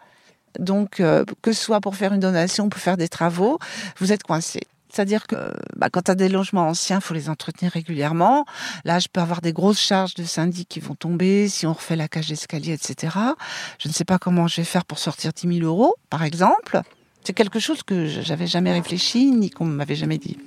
Donc, 0.59 0.97
que 0.97 1.53
ce 1.53 1.63
soit 1.63 1.81
pour 1.81 1.97
faire 1.97 2.13
une 2.13 2.21
donation, 2.21 2.69
pour 2.69 2.81
faire 2.81 2.97
des 2.97 3.09
travaux, 3.09 3.59
vous 3.99 4.13
êtes 4.13 4.23
coincé. 4.23 4.61
C'est-à-dire 4.95 5.27
que 5.27 5.35
bah, 5.75 5.89
quand 5.91 6.03
tu 6.03 6.11
as 6.13 6.15
des 6.15 6.29
logements 6.29 6.69
anciens, 6.69 7.01
faut 7.01 7.15
les 7.15 7.29
entretenir 7.29 7.73
régulièrement. 7.73 8.45
Là, 8.85 9.01
je 9.01 9.09
peux 9.13 9.21
avoir 9.21 9.41
des 9.41 9.53
grosses 9.53 9.81
charges 9.81 10.15
de 10.15 10.23
syndic 10.23 10.69
qui 10.69 10.79
vont 10.79 10.95
tomber 10.95 11.49
si 11.49 11.67
on 11.67 11.73
refait 11.73 11.97
la 11.97 12.07
cage 12.07 12.29
d'escalier, 12.29 12.75
etc. 12.75 13.17
Je 13.81 13.89
ne 13.89 13.93
sais 13.93 14.05
pas 14.05 14.21
comment 14.21 14.47
je 14.47 14.61
vais 14.61 14.65
faire 14.65 14.85
pour 14.85 15.01
sortir 15.01 15.33
10 15.33 15.59
000 15.59 15.67
euros, 15.67 15.97
par 16.11 16.23
exemple. 16.23 16.81
C'est 17.25 17.33
quelque 17.33 17.59
chose 17.59 17.83
que 17.83 18.07
j'avais 18.07 18.47
jamais 18.47 18.73
réfléchi 18.73 19.33
ni 19.33 19.51
qu'on 19.51 19.65
m'avait 19.65 19.97
jamais 19.97 20.19
dit. 20.19 20.39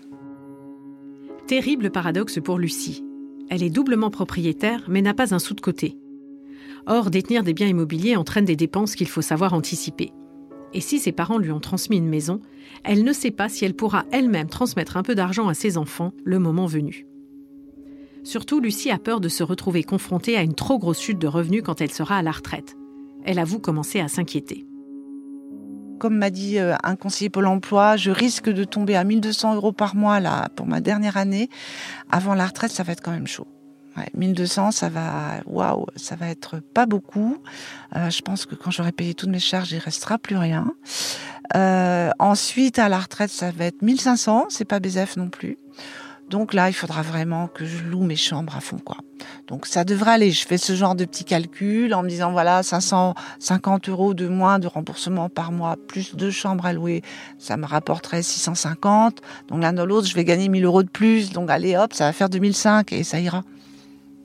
Terrible 1.47 1.91
paradoxe 1.91 2.39
pour 2.41 2.57
Lucie. 2.57 3.03
Elle 3.49 3.63
est 3.63 3.69
doublement 3.69 4.11
propriétaire, 4.11 4.83
mais 4.87 5.01
n'a 5.01 5.13
pas 5.13 5.33
un 5.33 5.39
sou 5.39 5.55
de 5.55 5.61
côté. 5.61 5.97
Or, 6.85 7.11
détenir 7.11 7.43
des 7.43 7.53
biens 7.53 7.67
immobiliers 7.67 8.15
entraîne 8.15 8.45
des 8.45 8.55
dépenses 8.55 8.95
qu'il 8.95 9.09
faut 9.09 9.21
savoir 9.21 9.51
anticiper. 9.53 10.13
Et 10.77 10.79
si 10.79 11.00
ses 11.00 11.12
parents 11.12 11.39
lui 11.39 11.51
ont 11.51 11.60
transmis 11.60 11.98
une 11.98 12.07
maison, 12.07 12.39
elle 12.84 13.03
ne 13.03 13.12
sait 13.12 13.31
pas 13.31 13.50
si 13.50 13.65
elle 13.65 13.74
pourra 13.74 14.05
elle-même 14.12 14.48
transmettre 14.48 14.96
un 14.96 15.01
peu 15.01 15.15
d'argent 15.15 15.48
à 15.48 15.55
ses 15.55 15.75
enfants 15.75 16.13
le 16.24 16.38
moment 16.38 16.67
venu. 16.67 17.07
Surtout, 18.24 18.60
Lucie 18.60 18.91
a 18.91 19.00
peur 19.00 19.19
de 19.19 19.27
se 19.27 19.41
retrouver 19.41 19.81
confrontée 19.81 20.38
à 20.38 20.43
une 20.43 20.53
trop 20.53 20.77
grosse 20.77 21.01
chute 21.01 21.17
de 21.17 21.25
revenus 21.25 21.63
quand 21.65 21.81
elle 21.81 21.91
sera 21.91 22.17
à 22.17 22.22
la 22.22 22.29
retraite. 22.29 22.77
Elle 23.24 23.39
avoue 23.39 23.57
commencer 23.57 24.00
à 24.00 24.07
s'inquiéter. 24.07 24.67
Comme 25.98 26.15
m'a 26.15 26.29
dit 26.29 26.60
euh, 26.60 26.75
un 26.84 26.96
conseiller 26.96 27.31
Pôle 27.31 27.48
emploi, 27.48 27.98
je 27.98 28.12
risque 28.12 28.48
de 28.48 28.63
tomber 28.63 28.96
à 28.96 29.03
1200 29.03 29.55
euros 29.55 29.72
par 29.72 29.96
mois 29.96 30.19
là, 30.19 30.48
pour 30.55 30.67
ma 30.67 30.79
dernière 30.79 31.17
année. 31.17 31.50
Avant 32.12 32.36
la 32.36 32.46
retraite, 32.46 32.69
ça 32.69 32.84
va 32.84 32.93
être 32.93 33.01
quand 33.01 33.10
même 33.10 33.25
chaud. 33.25 33.48
Ouais, 33.97 34.09
1200, 34.13 34.71
ça 34.71 34.89
va, 34.89 35.41
waouh, 35.47 35.87
ça 35.95 36.15
va 36.15 36.29
être 36.29 36.59
pas 36.59 36.85
beaucoup. 36.85 37.37
Euh, 37.95 38.09
je 38.09 38.21
pense 38.21 38.45
que 38.45 38.53
quand 38.53 38.69
j'aurai 38.69 38.91
payé 38.91 39.15
toutes 39.15 39.29
mes 39.29 39.39
charges, 39.39 39.71
il 39.71 39.79
restera 39.79 40.17
plus 40.19 40.37
rien. 40.37 40.71
Euh, 41.55 42.11
ensuite, 42.19 42.77
à 42.77 42.89
la 42.89 42.99
retraite, 42.99 43.31
ça 43.31 43.49
va 43.51 43.65
être 43.65 43.81
1500, 43.81 44.47
c'est 44.49 44.65
pas 44.65 44.79
BZF 44.79 45.17
non 45.17 45.29
plus. 45.29 45.57
Donc 46.29 46.53
là, 46.53 46.69
il 46.69 46.73
faudra 46.73 47.01
vraiment 47.01 47.47
que 47.47 47.65
je 47.65 47.83
loue 47.83 48.03
mes 48.03 48.17
chambres 48.17 48.55
à 48.55 48.59
fond, 48.59 48.79
quoi. 48.83 48.97
Donc 49.47 49.65
ça 49.65 49.85
devrait 49.85 50.11
aller. 50.11 50.31
Je 50.31 50.45
fais 50.45 50.57
ce 50.57 50.75
genre 50.75 50.93
de 50.93 51.05
petits 51.05 51.23
calculs 51.23 51.93
en 51.93 52.03
me 52.03 52.09
disant 52.09 52.31
voilà 52.31 52.63
550 52.63 53.87
euros 53.87 54.13
de 54.13 54.27
moins 54.27 54.59
de 54.59 54.67
remboursement 54.67 55.29
par 55.29 55.53
mois 55.53 55.77
plus 55.87 56.15
deux 56.15 56.29
chambres 56.29 56.65
à 56.65 56.73
louer, 56.73 57.01
ça 57.39 57.55
me 57.55 57.65
rapporterait 57.65 58.23
650. 58.23 59.21
Donc 59.47 59.61
l'un 59.61 59.71
dans 59.71 59.85
l'autre, 59.85 60.07
je 60.07 60.15
vais 60.15 60.25
gagner 60.25 60.49
1000 60.49 60.65
euros 60.65 60.83
de 60.83 60.89
plus. 60.89 61.31
Donc 61.31 61.49
allez 61.49 61.77
hop, 61.77 61.93
ça 61.93 62.05
va 62.05 62.13
faire 62.13 62.29
2005 62.29 62.91
et 62.91 63.03
ça 63.03 63.19
ira. 63.19 63.43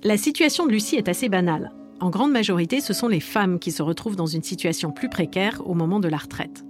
La 0.04 0.16
situation 0.16 0.66
de 0.66 0.72
Lucie 0.72 0.96
est 0.96 1.08
assez 1.08 1.28
banale. 1.28 1.70
En 2.00 2.10
grande 2.10 2.32
majorité, 2.32 2.80
ce 2.80 2.92
sont 2.92 3.06
les 3.06 3.20
femmes 3.20 3.60
qui 3.60 3.70
se 3.70 3.84
retrouvent 3.84 4.16
dans 4.16 4.26
une 4.26 4.42
situation 4.42 4.90
plus 4.90 5.08
précaire 5.08 5.62
au 5.64 5.74
moment 5.74 6.00
de 6.00 6.08
la 6.08 6.16
retraite. 6.16 6.64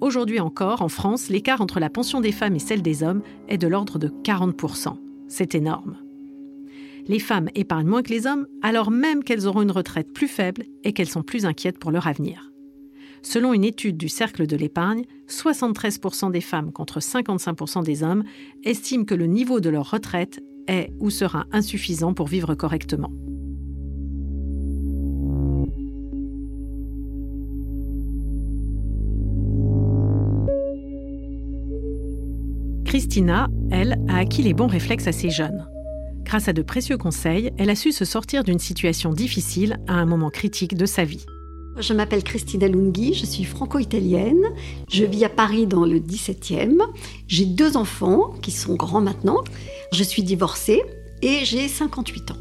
Aujourd'hui 0.00 0.40
encore, 0.40 0.80
en 0.80 0.88
France, 0.88 1.28
l'écart 1.28 1.60
entre 1.60 1.78
la 1.78 1.90
pension 1.90 2.22
des 2.22 2.32
femmes 2.32 2.54
et 2.54 2.58
celle 2.58 2.80
des 2.80 3.02
hommes 3.02 3.20
est 3.48 3.58
de 3.58 3.68
l'ordre 3.68 3.98
de 3.98 4.08
40%. 4.08 4.96
C'est 5.28 5.54
énorme. 5.54 5.98
Les 7.06 7.18
femmes 7.18 7.50
épargnent 7.54 7.88
moins 7.88 8.02
que 8.02 8.14
les 8.14 8.26
hommes, 8.26 8.46
alors 8.62 8.90
même 8.90 9.24
qu'elles 9.24 9.46
auront 9.46 9.60
une 9.60 9.70
retraite 9.70 10.10
plus 10.14 10.28
faible 10.28 10.64
et 10.84 10.94
qu'elles 10.94 11.10
sont 11.10 11.22
plus 11.22 11.44
inquiètes 11.44 11.78
pour 11.78 11.90
leur 11.90 12.06
avenir. 12.06 12.50
Selon 13.20 13.52
une 13.52 13.64
étude 13.64 13.98
du 13.98 14.08
Cercle 14.08 14.46
de 14.46 14.56
l'épargne, 14.56 15.04
73% 15.28 16.30
des 16.30 16.40
femmes 16.40 16.72
contre 16.72 16.98
55% 17.00 17.84
des 17.84 18.02
hommes 18.02 18.24
estiment 18.64 19.04
que 19.04 19.14
le 19.14 19.26
niveau 19.26 19.60
de 19.60 19.68
leur 19.68 19.90
retraite 19.90 20.42
est 20.68 20.92
ou 21.00 21.10
sera 21.10 21.46
insuffisant 21.52 22.14
pour 22.14 22.28
vivre 22.28 22.54
correctement. 22.54 23.10
Christina, 32.84 33.48
elle, 33.70 33.98
a 34.08 34.18
acquis 34.18 34.42
les 34.42 34.52
bons 34.52 34.66
réflexes 34.66 35.06
assez 35.06 35.30
jeune. 35.30 35.66
Grâce 36.24 36.48
à 36.48 36.52
de 36.52 36.60
précieux 36.60 36.98
conseils, 36.98 37.50
elle 37.56 37.70
a 37.70 37.74
su 37.74 37.90
se 37.90 38.04
sortir 38.04 38.44
d'une 38.44 38.58
situation 38.58 39.12
difficile 39.12 39.78
à 39.86 39.94
un 39.94 40.04
moment 40.04 40.30
critique 40.30 40.76
de 40.76 40.84
sa 40.84 41.04
vie. 41.04 41.24
Je 41.78 41.94
m'appelle 41.94 42.22
Christina 42.22 42.68
Lunghi, 42.68 43.14
je 43.14 43.24
suis 43.24 43.44
franco-italienne. 43.44 44.44
Je 44.90 45.04
vis 45.04 45.24
à 45.24 45.30
Paris 45.30 45.66
dans 45.66 45.86
le 45.86 45.98
17e. 45.98 46.82
J'ai 47.28 47.46
deux 47.46 47.76
enfants 47.76 48.34
qui 48.42 48.50
sont 48.50 48.74
grands 48.74 49.00
maintenant. 49.00 49.42
Je 49.92 50.02
suis 50.02 50.22
divorcée 50.22 50.82
et 51.22 51.44
j'ai 51.44 51.68
58 51.68 52.32
ans. 52.32 52.36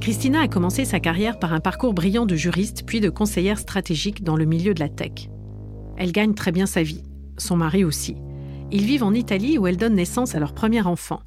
Christina 0.00 0.40
a 0.40 0.48
commencé 0.48 0.84
sa 0.84 0.98
carrière 0.98 1.38
par 1.38 1.52
un 1.52 1.60
parcours 1.60 1.92
brillant 1.92 2.24
de 2.24 2.36
juriste 2.36 2.84
puis 2.86 3.00
de 3.00 3.10
conseillère 3.10 3.58
stratégique 3.58 4.24
dans 4.24 4.36
le 4.36 4.46
milieu 4.46 4.72
de 4.72 4.80
la 4.80 4.88
tech. 4.88 5.28
Elle 5.98 6.12
gagne 6.12 6.34
très 6.34 6.52
bien 6.52 6.66
sa 6.66 6.82
vie, 6.82 7.02
son 7.36 7.56
mari 7.56 7.84
aussi. 7.84 8.16
Ils 8.70 8.84
vivent 8.84 9.02
en 9.02 9.12
Italie 9.12 9.58
où 9.58 9.66
elle 9.66 9.76
donne 9.76 9.94
naissance 9.94 10.34
à 10.34 10.38
leur 10.38 10.54
premier 10.54 10.82
enfant. 10.82 11.20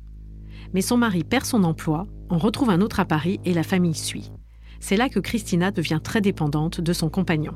Mais 0.74 0.82
son 0.82 0.98
mari 0.98 1.24
perd 1.24 1.46
son 1.46 1.63
emploi, 1.63 2.08
en 2.30 2.38
retrouve 2.38 2.70
un 2.70 2.82
autre 2.82 3.00
à 3.00 3.06
Paris 3.06 3.40
et 3.46 3.54
la 3.54 3.63
famille 3.63 3.94
suit. 3.94 4.32
C'est 4.82 4.98
là 4.98 5.10
que 5.10 5.20
Christina 5.20 5.70
devient 5.72 6.00
très 6.04 6.22
dépendante 6.22 6.82
de 6.82 6.92
son 6.92 7.08
compagnon. 7.08 7.54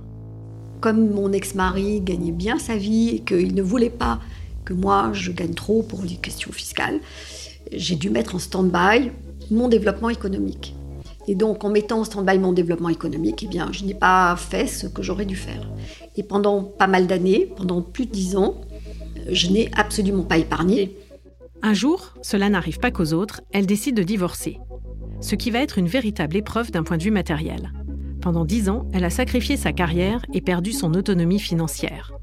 Comme 0.80 1.10
mon 1.10 1.34
ex-mari 1.34 2.00
gagnait 2.00 2.32
bien 2.32 2.60
sa 2.60 2.78
vie 2.78 3.10
et 3.10 3.20
qu'il 3.20 3.56
ne 3.56 3.64
voulait 3.64 3.90
pas 3.90 4.20
que 4.64 4.74
moi 4.74 5.10
je 5.12 5.32
gagne 5.32 5.56
trop 5.56 5.82
pour 5.82 6.04
les 6.04 6.16
questions 6.16 6.52
fiscales, 6.52 7.00
j'ai 7.72 7.96
dû 7.96 8.12
mettre 8.12 8.36
en 8.36 8.40
stand-by 8.40 9.12
mon 9.50 9.68
développement 9.68 10.10
économique. 10.10 10.76
Et 11.28 11.34
donc, 11.34 11.64
en 11.64 11.70
mettant 11.70 12.02
en 12.02 12.04
stand-by 12.04 12.38
mon 12.38 12.54
développement 12.54 12.90
économique, 12.90 13.42
eh 13.44 13.48
bien, 13.48 13.72
je 13.72 13.84
n'ai 13.84 13.96
pas 13.96 14.36
fait 14.36 14.68
ce 14.68 14.86
que 14.86 15.02
j'aurais 15.02 15.26
dû 15.26 15.36
faire. 15.36 15.68
Et 16.16 16.22
pendant 16.22 16.62
pas 16.62 16.86
mal 16.86 17.08
d'années, 17.08 17.52
pendant 17.56 17.82
plus 17.82 18.06
de 18.06 18.12
dix 18.12 18.38
ans, 18.38 18.62
je 19.32 19.50
n'ai 19.50 19.72
absolument 19.76 20.24
pas 20.24 20.38
épargné. 20.38 20.96
Un 21.64 21.74
jour, 21.74 22.14
cela 22.22 22.50
n'arrive 22.50 22.78
pas 22.78 22.92
qu'aux 22.92 23.14
autres, 23.14 23.42
elle 23.52 23.66
décide 23.66 23.96
de 23.96 24.04
divorcer. 24.04 24.60
Ce 25.26 25.34
qui 25.34 25.50
va 25.50 25.58
être 25.58 25.80
une 25.80 25.88
véritable 25.88 26.36
épreuve 26.36 26.70
d'un 26.70 26.84
point 26.84 26.98
de 26.98 27.04
vue 27.04 27.10
matériel. 27.10 27.72
Pendant 28.22 28.46
dix 28.46 28.70
ans, 28.70 28.88
elle 28.94 29.06
a 29.06 29.10
sacrifié 29.10 29.58
sa 29.58 29.74
carrière 29.74 30.24
et 30.34 30.42
perdu 30.42 30.72
son 30.72 30.94
autonomie 30.94 31.40
financière. 31.40 32.14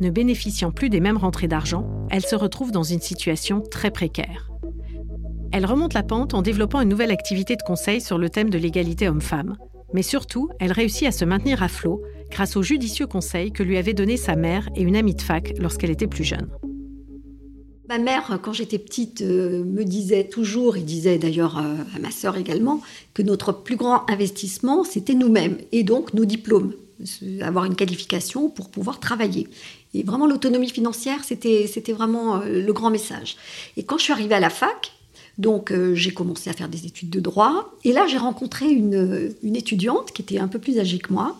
Ne 0.00 0.08
bénéficiant 0.08 0.70
plus 0.70 0.88
des 0.88 1.00
mêmes 1.00 1.18
rentrées 1.18 1.48
d'argent, 1.48 1.86
elle 2.08 2.24
se 2.24 2.34
retrouve 2.36 2.72
dans 2.72 2.82
une 2.82 3.02
situation 3.02 3.60
très 3.60 3.90
précaire. 3.90 4.50
Elle 5.52 5.66
remonte 5.66 5.92
la 5.92 6.02
pente 6.02 6.32
en 6.32 6.40
développant 6.40 6.80
une 6.80 6.88
nouvelle 6.88 7.10
activité 7.10 7.56
de 7.56 7.62
conseil 7.62 8.00
sur 8.00 8.16
le 8.16 8.30
thème 8.30 8.48
de 8.48 8.56
l'égalité 8.56 9.06
homme-femme. 9.06 9.58
Mais 9.92 10.00
surtout, 10.02 10.48
elle 10.60 10.72
réussit 10.72 11.08
à 11.08 11.12
se 11.12 11.26
maintenir 11.26 11.62
à 11.62 11.68
flot 11.68 12.00
grâce 12.30 12.56
aux 12.56 12.62
judicieux 12.62 13.06
conseils 13.06 13.52
que 13.52 13.62
lui 13.62 13.76
avaient 13.76 13.92
donnés 13.92 14.16
sa 14.16 14.34
mère 14.34 14.66
et 14.76 14.80
une 14.80 14.96
amie 14.96 15.14
de 15.14 15.20
fac 15.20 15.52
lorsqu'elle 15.58 15.90
était 15.90 16.06
plus 16.06 16.24
jeune. 16.24 16.48
Ma 17.90 17.98
mère, 17.98 18.38
quand 18.40 18.52
j'étais 18.52 18.78
petite, 18.78 19.20
euh, 19.20 19.64
me 19.64 19.82
disait 19.82 20.22
toujours, 20.22 20.76
et 20.76 20.80
disait 20.80 21.18
d'ailleurs 21.18 21.58
euh, 21.58 21.74
à 21.96 21.98
ma 21.98 22.12
sœur 22.12 22.36
également, 22.36 22.80
que 23.14 23.22
notre 23.22 23.50
plus 23.50 23.74
grand 23.74 24.08
investissement, 24.08 24.84
c'était 24.84 25.14
nous-mêmes, 25.14 25.58
et 25.72 25.82
donc 25.82 26.14
nos 26.14 26.24
diplômes, 26.24 26.72
avoir 27.40 27.64
une 27.64 27.74
qualification 27.74 28.48
pour 28.48 28.70
pouvoir 28.70 29.00
travailler. 29.00 29.48
Et 29.92 30.04
vraiment, 30.04 30.28
l'autonomie 30.28 30.70
financière, 30.70 31.24
c'était 31.24 31.92
vraiment 31.92 32.36
euh, 32.36 32.64
le 32.64 32.72
grand 32.72 32.90
message. 32.90 33.36
Et 33.76 33.82
quand 33.82 33.98
je 33.98 34.04
suis 34.04 34.12
arrivée 34.12 34.36
à 34.36 34.40
la 34.40 34.50
fac, 34.50 34.92
donc 35.38 35.72
euh, 35.72 35.92
j'ai 35.96 36.12
commencé 36.12 36.48
à 36.48 36.52
faire 36.52 36.68
des 36.68 36.86
études 36.86 37.10
de 37.10 37.18
droit, 37.18 37.74
et 37.82 37.92
là 37.92 38.06
j'ai 38.06 38.18
rencontré 38.18 38.66
une 38.66 39.56
étudiante 39.56 40.12
qui 40.12 40.22
était 40.22 40.38
un 40.38 40.46
peu 40.46 40.60
plus 40.60 40.78
âgée 40.78 41.00
que 41.00 41.12
moi, 41.12 41.36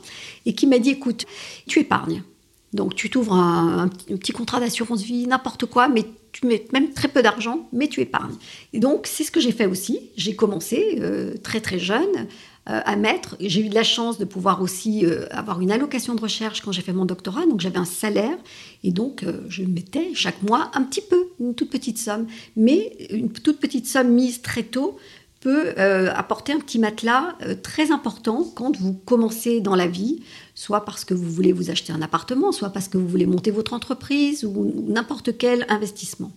et 0.47 0.54
qui 0.57 0.66
m'a 0.66 0.80
dit, 0.80 0.90
écoute, 0.90 1.26
tu 1.69 1.78
épargnes. 1.78 2.25
Donc 2.72 2.94
tu 2.94 3.10
t'ouvres 3.10 3.34
un, 3.34 3.88
petit- 3.88 4.32
contrat 4.32 4.60
d'assurance 4.60 5.02
vie, 5.02 5.26
n'importe 5.26 5.66
quoi, 5.66 5.88
mais 5.88 6.04
tu 6.32 6.46
mets 6.46 6.66
même 6.72 6.92
très 6.92 7.08
peu 7.08 7.22
d'argent, 7.22 7.68
mais 7.72 7.88
tu 7.88 8.00
épargnes. 8.00 8.36
Et 8.72 8.78
donc 8.78 9.06
c'est 9.06 9.24
ce 9.24 9.32
que 9.32 9.40
j'ai 9.40 9.50
fait 9.52 9.66
aussi. 9.66 10.10
J'ai 10.16 10.36
commencé 10.36 10.98
euh, 11.00 11.34
très 11.42 11.60
très 11.60 11.80
jeune 11.80 12.28
euh, 12.68 12.80
à 12.84 12.94
mettre. 12.94 13.36
J'ai 13.40 13.62
eu 13.62 13.68
de 13.68 13.74
la 13.74 13.82
chance 13.82 14.18
de 14.18 14.24
pouvoir 14.24 14.62
aussi 14.62 15.04
euh, 15.04 15.26
avoir 15.32 15.60
une 15.60 15.72
allocation 15.72 16.14
de 16.14 16.20
recherche 16.20 16.60
quand 16.60 16.70
j'ai 16.70 16.82
fait 16.82 16.92
mon 16.92 17.06
doctorat, 17.06 17.44
donc 17.46 17.60
j'avais 17.60 17.78
un 17.78 17.84
salaire 17.84 18.38
et 18.84 18.92
donc 18.92 19.24
je 19.48 19.64
mettais 19.64 20.10
chaque 20.14 20.40
mois 20.44 20.70
un 20.74 20.82
petit 20.84 21.02
peu, 21.02 21.24
une 21.40 21.54
toute 21.56 21.70
petite 21.70 21.98
somme, 21.98 22.28
mais 22.56 22.96
une 23.10 23.30
toute 23.30 23.58
petite 23.58 23.86
somme 23.88 24.10
mise 24.10 24.42
très 24.42 24.62
tôt 24.62 24.96
peut 25.40 25.70
apporter 25.78 26.52
un 26.52 26.60
petit 26.60 26.78
matelas 26.78 27.34
très 27.62 27.90
important 27.92 28.44
quand 28.54 28.76
vous 28.76 28.92
commencez 28.92 29.60
dans 29.62 29.74
la 29.74 29.86
vie, 29.86 30.22
soit 30.61 30.85
parce 30.85 31.07
que 31.07 31.14
vous 31.14 31.31
voulez 31.31 31.52
vous 31.52 31.71
acheter 31.71 31.90
un 31.90 32.02
appartement, 32.02 32.52
soit 32.52 32.69
parce 32.69 32.87
que 32.87 32.99
vous 32.99 33.09
voulez 33.09 33.25
monter 33.25 33.50
votre 33.50 33.73
entreprise 33.73 34.45
ou 34.45 34.85
n'importe 34.88 35.38
quel 35.38 35.64
investissement. 35.71 36.33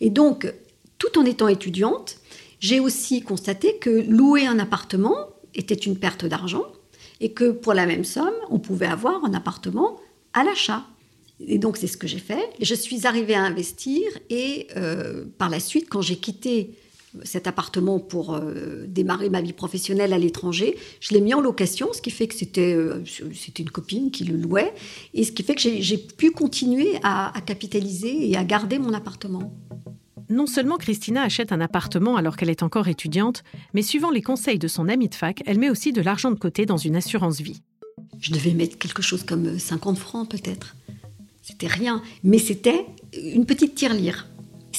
Et 0.00 0.08
donc, 0.08 0.50
tout 0.96 1.18
en 1.18 1.26
étant 1.26 1.48
étudiante, 1.48 2.16
j'ai 2.60 2.80
aussi 2.80 3.20
constaté 3.20 3.76
que 3.76 3.90
louer 3.90 4.46
un 4.46 4.58
appartement 4.58 5.16
était 5.54 5.74
une 5.74 5.98
perte 5.98 6.24
d'argent 6.24 6.64
et 7.20 7.32
que 7.32 7.50
pour 7.50 7.74
la 7.74 7.84
même 7.84 8.04
somme, 8.04 8.32
on 8.48 8.58
pouvait 8.58 8.86
avoir 8.86 9.22
un 9.26 9.34
appartement 9.34 10.00
à 10.32 10.44
l'achat. 10.44 10.86
Et 11.46 11.58
donc 11.58 11.76
c'est 11.76 11.88
ce 11.88 11.98
que 11.98 12.06
j'ai 12.06 12.20
fait. 12.20 12.48
Je 12.62 12.74
suis 12.74 13.06
arrivée 13.06 13.34
à 13.34 13.42
investir 13.42 14.02
et 14.30 14.68
euh, 14.78 15.26
par 15.36 15.50
la 15.50 15.60
suite, 15.60 15.90
quand 15.90 16.00
j'ai 16.00 16.16
quitté 16.16 16.70
cet 17.22 17.46
appartement 17.46 17.98
pour 17.98 18.34
euh, 18.34 18.84
démarrer 18.86 19.30
ma 19.30 19.40
vie 19.40 19.52
professionnelle 19.52 20.12
à 20.12 20.18
l'étranger, 20.18 20.76
je 21.00 21.14
l'ai 21.14 21.20
mis 21.20 21.34
en 21.34 21.40
location, 21.40 21.88
ce 21.92 22.02
qui 22.02 22.10
fait 22.10 22.26
que 22.26 22.34
c'était 22.34 22.74
euh, 22.74 23.02
une 23.58 23.70
copine 23.70 24.10
qui 24.10 24.24
le 24.24 24.36
louait, 24.36 24.74
et 25.14 25.24
ce 25.24 25.32
qui 25.32 25.42
fait 25.42 25.54
que 25.54 25.60
j'ai 25.60 25.98
pu 25.98 26.30
continuer 26.30 26.98
à 27.02 27.32
capitaliser 27.46 28.30
et 28.30 28.36
à 28.36 28.44
garder 28.44 28.78
mon 28.78 28.92
appartement. 28.92 29.52
Non 30.30 30.46
seulement 30.46 30.76
Christina 30.76 31.22
achète 31.22 31.52
un 31.52 31.60
appartement 31.60 32.16
alors 32.16 32.36
qu'elle 32.36 32.50
est 32.50 32.62
encore 32.62 32.88
étudiante, 32.88 33.42
mais 33.72 33.80
suivant 33.80 34.10
les 34.10 34.20
conseils 34.20 34.58
de 34.58 34.68
son 34.68 34.88
amie 34.88 35.08
de 35.08 35.14
fac, 35.14 35.42
elle 35.46 35.58
met 35.58 35.70
aussi 35.70 35.92
de 35.92 36.02
l'argent 36.02 36.30
de 36.30 36.38
côté 36.38 36.66
dans 36.66 36.76
une 36.76 36.96
assurance 36.96 37.40
vie. 37.40 37.62
Je 38.20 38.32
devais 38.32 38.52
mettre 38.52 38.76
quelque 38.76 39.00
chose 39.00 39.24
comme 39.24 39.58
50 39.58 39.96
euh, 39.96 40.00
francs 40.00 40.28
peut-être. 40.28 40.76
C'était 41.42 41.66
rien, 41.66 42.02
mais 42.24 42.38
c'était 42.38 42.84
une 43.14 43.46
petite 43.46 43.74
tirelire. 43.74 44.26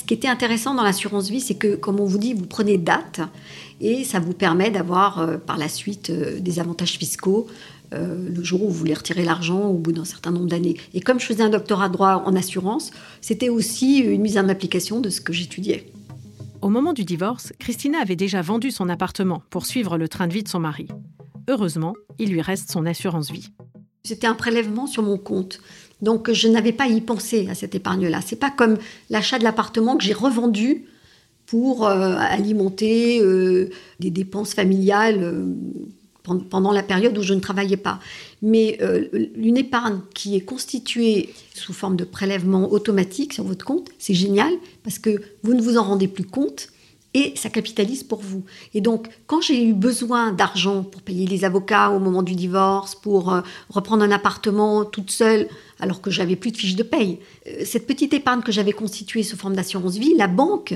Ce 0.10 0.16
qui 0.16 0.18
était 0.18 0.28
intéressant 0.28 0.74
dans 0.74 0.82
l'assurance 0.82 1.30
vie, 1.30 1.40
c'est 1.40 1.54
que, 1.54 1.76
comme 1.76 2.00
on 2.00 2.06
vous 2.06 2.18
dit, 2.18 2.34
vous 2.34 2.48
prenez 2.48 2.80
date 2.80 3.22
et 3.80 4.04
ça 4.04 4.20
vous 4.20 4.34
permet 4.34 4.72
d'avoir 4.72 5.20
euh, 5.20 5.38
par 5.38 5.60
la 5.60 5.70
suite 5.70 6.10
euh, 6.10 6.40
des 6.40 6.60
avantages 6.60 6.98
fiscaux 6.98 7.46
euh, 7.94 8.28
le 8.28 8.44
jour 8.44 8.64
où 8.64 8.70
vous 8.70 8.74
voulez 8.74 8.96
retirer 8.96 9.24
l'argent 9.24 9.68
au 9.68 9.76
bout 9.76 9.92
d'un 9.92 10.06
certain 10.06 10.32
nombre 10.32 10.48
d'années. 10.48 10.78
Et 10.96 11.02
comme 11.02 11.20
je 11.20 11.28
faisais 11.28 11.44
un 11.44 11.50
doctorat 11.50 11.90
droit 11.90 12.24
en 12.26 12.36
assurance, 12.36 12.90
c'était 13.22 13.50
aussi 13.50 14.00
une 14.00 14.24
mise 14.24 14.40
en 14.40 14.50
application 14.50 15.00
de 15.00 15.12
ce 15.12 15.22
que 15.22 15.32
j'étudiais. 15.32 15.94
Au 16.64 16.70
moment 16.70 16.94
du 16.94 17.06
divorce, 17.06 17.54
Christina 17.60 18.00
avait 18.02 18.16
déjà 18.16 18.42
vendu 18.42 18.72
son 18.72 18.90
appartement 18.90 19.44
pour 19.52 19.68
suivre 19.68 20.00
le 20.00 20.08
train 20.08 20.26
de 20.26 20.34
vie 20.34 20.42
de 20.42 20.50
son 20.50 20.60
mari. 20.60 20.88
Heureusement, 21.48 21.94
il 22.18 22.32
lui 22.32 22.42
reste 22.42 22.72
son 22.72 22.88
assurance 22.88 23.30
vie. 23.30 23.52
C'était 24.04 24.28
un 24.28 24.36
prélèvement 24.36 24.88
sur 24.88 25.04
mon 25.04 25.18
compte. 25.18 25.60
Donc 26.02 26.32
je 26.32 26.48
n'avais 26.48 26.72
pas 26.72 26.88
y 26.88 27.02
penser 27.02 27.48
à 27.50 27.56
cette 27.56 27.76
épargne-là. 27.76 28.22
C'est 28.26 28.38
pas 28.38 28.52
comme 28.52 28.78
l'achat 29.10 29.38
de 29.38 29.44
l'appartement 29.44 29.98
que 29.98 30.04
j'ai 30.04 30.14
revendu 30.14 30.86
pour 31.46 31.86
euh, 31.86 32.16
alimenter 32.18 33.22
euh, 33.22 33.70
des 34.00 34.12
dépenses 34.12 34.54
familiales 34.54 35.46
pendant 36.50 36.72
la 36.72 36.84
période 36.84 37.18
où 37.18 37.24
je 37.24 37.34
ne 37.34 37.40
travaillais 37.40 37.78
pas. 37.78 38.00
Mais 38.42 38.78
euh, 38.82 39.08
une 39.36 39.58
épargne 39.58 40.02
qui 40.14 40.36
est 40.36 40.42
constituée 40.42 41.34
sous 41.54 41.74
forme 41.74 41.96
de 41.96 42.04
prélèvement 42.04 42.72
automatique 42.72 43.34
sur 43.34 43.44
votre 43.44 43.66
compte, 43.66 43.90
c'est 43.98 44.14
génial 44.14 44.52
parce 44.84 45.00
que 45.00 45.22
vous 45.44 45.54
ne 45.54 45.62
vous 45.62 45.78
en 45.78 45.84
rendez 45.84 46.08
plus 46.08 46.26
compte 46.26 46.70
et 47.14 47.34
ça 47.36 47.50
capitalise 47.50 48.04
pour 48.04 48.22
vous. 48.22 48.44
Et 48.74 48.82
donc, 48.82 49.08
quand 49.26 49.42
j'ai 49.42 49.64
eu 49.64 49.74
besoin 49.74 50.32
d'argent 50.32 50.84
pour 50.84 51.02
payer 51.02 51.26
les 51.26 51.44
avocats 51.44 51.90
au 51.90 52.00
moment 52.00 52.22
du 52.22 52.36
divorce, 52.36 52.96
pour 52.96 53.34
euh, 53.34 53.42
reprendre 53.70 54.04
un 54.04 54.12
appartement 54.12 54.86
toute 54.86 55.10
seule, 55.10 55.48
alors 55.80 56.02
que 56.02 56.12
j'avais 56.12 56.36
plus 56.36 56.52
de 56.52 56.58
fiches 56.58 56.76
de 56.76 56.84
paye, 56.84 57.20
euh, 57.48 57.64
cette 57.66 57.88
petite 57.88 58.14
épargne 58.14 58.42
que 58.42 58.52
j'avais 58.52 58.74
constituée 58.74 59.24
sous 59.24 59.38
forme 59.38 59.56
d'assurance 59.56 59.98
vie, 59.98 60.14
la 60.16 60.28
banque 60.28 60.76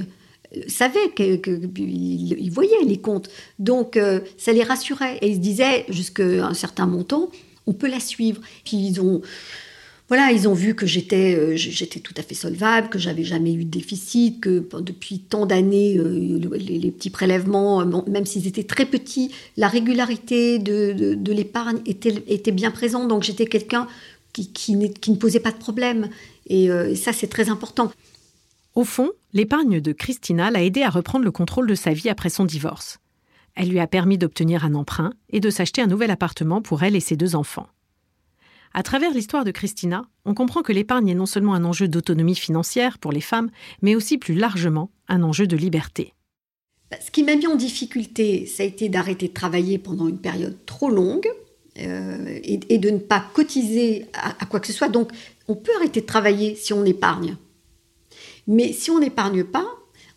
savaient 0.68 1.12
qu'ils 1.16 2.52
voyaient 2.52 2.84
les 2.86 2.98
comptes. 2.98 3.30
Donc, 3.60 3.98
euh, 3.98 4.20
ça 4.38 4.54
les 4.54 4.64
rassurait. 4.64 5.18
Et 5.22 5.30
ils 5.30 5.36
se 5.36 5.40
disaient, 5.40 5.86
jusqu'à 5.90 6.48
un 6.48 6.54
certain 6.54 6.86
montant, 6.86 7.30
on 7.68 7.74
peut 7.74 7.90
la 7.90 8.00
suivre. 8.00 8.42
Puis 8.64 8.78
ils 8.78 9.02
ont, 9.02 9.22
voilà, 10.16 10.32
ils 10.32 10.48
ont 10.48 10.54
vu 10.54 10.76
que 10.76 10.86
j'étais, 10.86 11.34
euh, 11.34 11.56
j'étais 11.56 12.00
tout 12.00 12.14
à 12.18 12.22
fait 12.22 12.36
solvable, 12.36 12.90
que 12.90 13.00
j'avais 13.00 13.24
jamais 13.24 13.52
eu 13.52 13.66
de 13.66 13.72
déficit, 13.72 14.40
que 14.40 14.64
depuis 14.80 15.18
tant 15.18 15.48
d'années, 15.48 15.98
euh, 15.98 16.40
les, 16.56 16.92
petits 16.92 17.10
prélèvements, 17.10 17.84
même 18.06 18.28
s'ils 18.28 18.46
étaient 18.46 18.64
très 18.64 18.86
petits, 18.86 19.32
la 19.58 19.68
régularité 19.68 20.60
de, 20.60 21.18
l'épargne 21.32 21.80
était, 21.88 22.24
était, 22.28 22.52
bien 22.52 22.70
présente. 22.70 23.08
Donc, 23.08 23.24
j'étais 23.24 23.48
quelqu'un 23.48 23.88
qui, 24.34 24.54
qui, 24.54 24.76
ne 24.76 25.16
posait 25.16 25.40
pas 25.40 25.52
de 25.52 25.58
problème. 25.58 26.10
et 26.46 26.70
ça, 26.96 27.12
c'est 27.12 27.26
très 27.26 27.50
important. 27.50 27.92
Au 28.76 28.84
fond, 28.84 29.10
l'épargne 29.34 29.82
de 29.82 29.94
Christina 29.94 30.52
l'a 30.52 30.62
aidé 30.62 30.84
à 30.84 30.92
reprendre 30.92 31.26
le 31.26 31.32
contrôle 31.32 31.66
de 31.66 31.74
sa 31.74 31.92
vie 31.92 32.10
après 32.10 32.30
son 32.30 32.46
divorce. 32.46 33.00
Elle 33.56 33.70
lui 33.70 33.80
a 33.80 33.88
permis 33.88 34.20
d'obtenir 34.20 34.64
un 34.64 34.76
emprunt 34.76 35.10
et 35.32 35.40
de 35.40 35.50
s'acheter 35.50 35.82
un 35.82 35.88
nouvel 35.88 36.12
appartement 36.12 36.62
pour 36.62 36.84
elle 36.84 36.96
et 36.96 37.00
ses 37.00 37.16
deux 37.16 37.36
enfants. 37.36 37.68
À 38.74 38.82
travers 38.82 39.12
l'histoire 39.12 39.46
de 39.46 39.52
Christina, 39.52 40.08
on 40.26 40.34
comprend 40.34 40.64
que 40.64 40.74
l'épargne 40.74 41.10
est 41.10 41.16
non 41.16 41.28
seulement 41.28 41.54
un 41.54 41.64
enjeu 41.64 41.88
d'autonomie 41.88 42.36
financière 42.36 42.98
pour 42.98 43.12
les 43.12 43.22
femmes, 43.22 43.52
mais 43.82 43.96
aussi 43.96 44.18
plus 44.18 44.34
largement 44.34 44.90
un 45.08 45.22
enjeu 45.22 45.46
de 45.46 45.56
liberté. 45.56 46.14
Bah, 46.90 46.98
ce 47.06 47.12
qui 47.12 47.24
m'a 47.24 47.36
mis 47.36 47.46
en 47.46 47.56
difficulté, 47.56 48.48
ça 48.48 48.64
a 48.64 48.66
été 48.66 48.90
d'arrêter 48.90 49.28
de 49.28 49.34
travailler 49.34 49.78
pendant 49.78 50.08
une 50.08 50.18
période 50.18 50.58
trop 50.66 50.90
longue 50.90 51.28
euh, 51.78 52.40
et, 52.44 52.78
de 52.80 52.90
ne 52.90 52.98
pas 52.98 53.24
cotiser 53.34 54.08
à 54.14 54.46
quoi 54.46 54.60
que 54.60 54.68
ce 54.68 54.74
soit. 54.74 54.90
Donc, 54.90 55.12
on 55.48 55.56
peut 55.56 55.72
arrêter 55.78 56.02
de 56.02 56.06
travailler 56.06 56.56
si 56.56 56.74
on 56.74 56.84
épargne. 56.84 57.38
Mais 58.48 58.74
si 58.74 58.92
on 58.92 59.00
n'épargne 59.00 59.44
pas, 59.44 59.68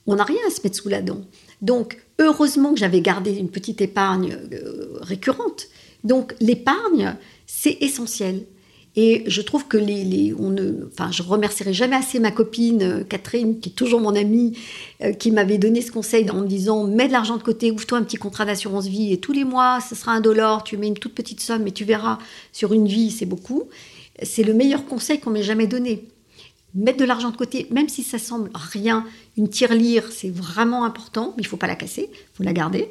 on 0.06 0.16
n'a 0.16 0.24
rien 0.24 0.40
à 0.46 0.50
se 0.50 0.60
mettre 0.62 0.76
sous 0.76 0.88
la 0.88 1.02
dent. 1.02 1.20
Donc, 1.62 1.98
heureusement 2.18 2.72
que 2.72 2.78
j'avais 2.78 3.00
gardé 3.00 3.32
une 3.36 3.50
petite 3.50 3.80
épargne 3.80 4.36
euh, 4.52 4.98
récurrente. 5.00 5.68
Donc, 6.04 6.34
l'épargne, 6.40 7.16
c'est 7.58 7.78
essentiel. 7.80 8.44
Et 8.96 9.24
je 9.26 9.40
trouve 9.40 9.66
que 9.66 9.78
les, 9.78 10.34
on 10.38 10.50
ne, 10.50 10.86
enfin, 10.92 11.10
je 11.10 11.22
remercierai 11.22 11.72
jamais 11.72 11.96
assez 11.96 12.18
ma 12.20 12.30
copine 12.30 12.82
euh, 12.82 13.04
Catherine, 13.04 13.60
qui 13.60 13.70
est 13.70 13.72
toujours 13.72 14.00
mon 14.00 14.14
amie, 14.14 14.56
euh, 15.02 15.12
qui 15.12 15.30
m'avait 15.30 15.58
donné 15.58 15.80
ce 15.80 15.90
conseil 15.90 16.30
en 16.30 16.42
me 16.42 16.46
disant 16.46 16.84
mets 16.84 17.08
de 17.08 17.12
l'argent 17.12 17.36
de 17.36 17.42
côté, 17.42 17.70
ouvre-toi 17.70 17.98
un 17.98 18.02
petit 18.04 18.16
contrat 18.16 18.44
d'assurance 18.44 18.86
vie 18.86 19.12
et 19.12 19.20
tous 19.20 19.32
les 19.32 19.44
mois, 19.44 19.80
ce 19.80 19.94
sera 19.94 20.12
un 20.12 20.20
dollar, 20.20 20.64
tu 20.64 20.76
mets 20.76 20.88
une 20.88 20.98
toute 20.98 21.14
petite 21.14 21.40
somme 21.40 21.66
et 21.66 21.72
tu 21.72 21.84
verras 21.84 22.18
sur 22.52 22.72
une 22.74 22.86
vie, 22.86 23.10
c'est 23.10 23.26
beaucoup. 23.26 23.64
C'est 24.22 24.42
le 24.42 24.54
meilleur 24.54 24.86
conseil 24.86 25.18
qu'on 25.18 25.30
m'ait 25.30 25.42
jamais 25.42 25.66
donné 25.66 26.04
mettre 26.74 26.98
de 26.98 27.04
l'argent 27.04 27.30
de 27.30 27.36
côté, 27.36 27.66
même 27.70 27.88
si 27.88 28.02
ça 28.02 28.18
semble 28.18 28.50
rien, 28.54 29.06
une 29.38 29.48
tirelire, 29.48 30.12
c'est 30.12 30.30
vraiment 30.30 30.84
important, 30.84 31.32
mais 31.36 31.42
il 31.42 31.46
faut 31.46 31.56
pas 31.56 31.66
la 31.66 31.74
casser, 31.74 32.10
faut 32.34 32.42
la 32.42 32.52
garder. 32.52 32.90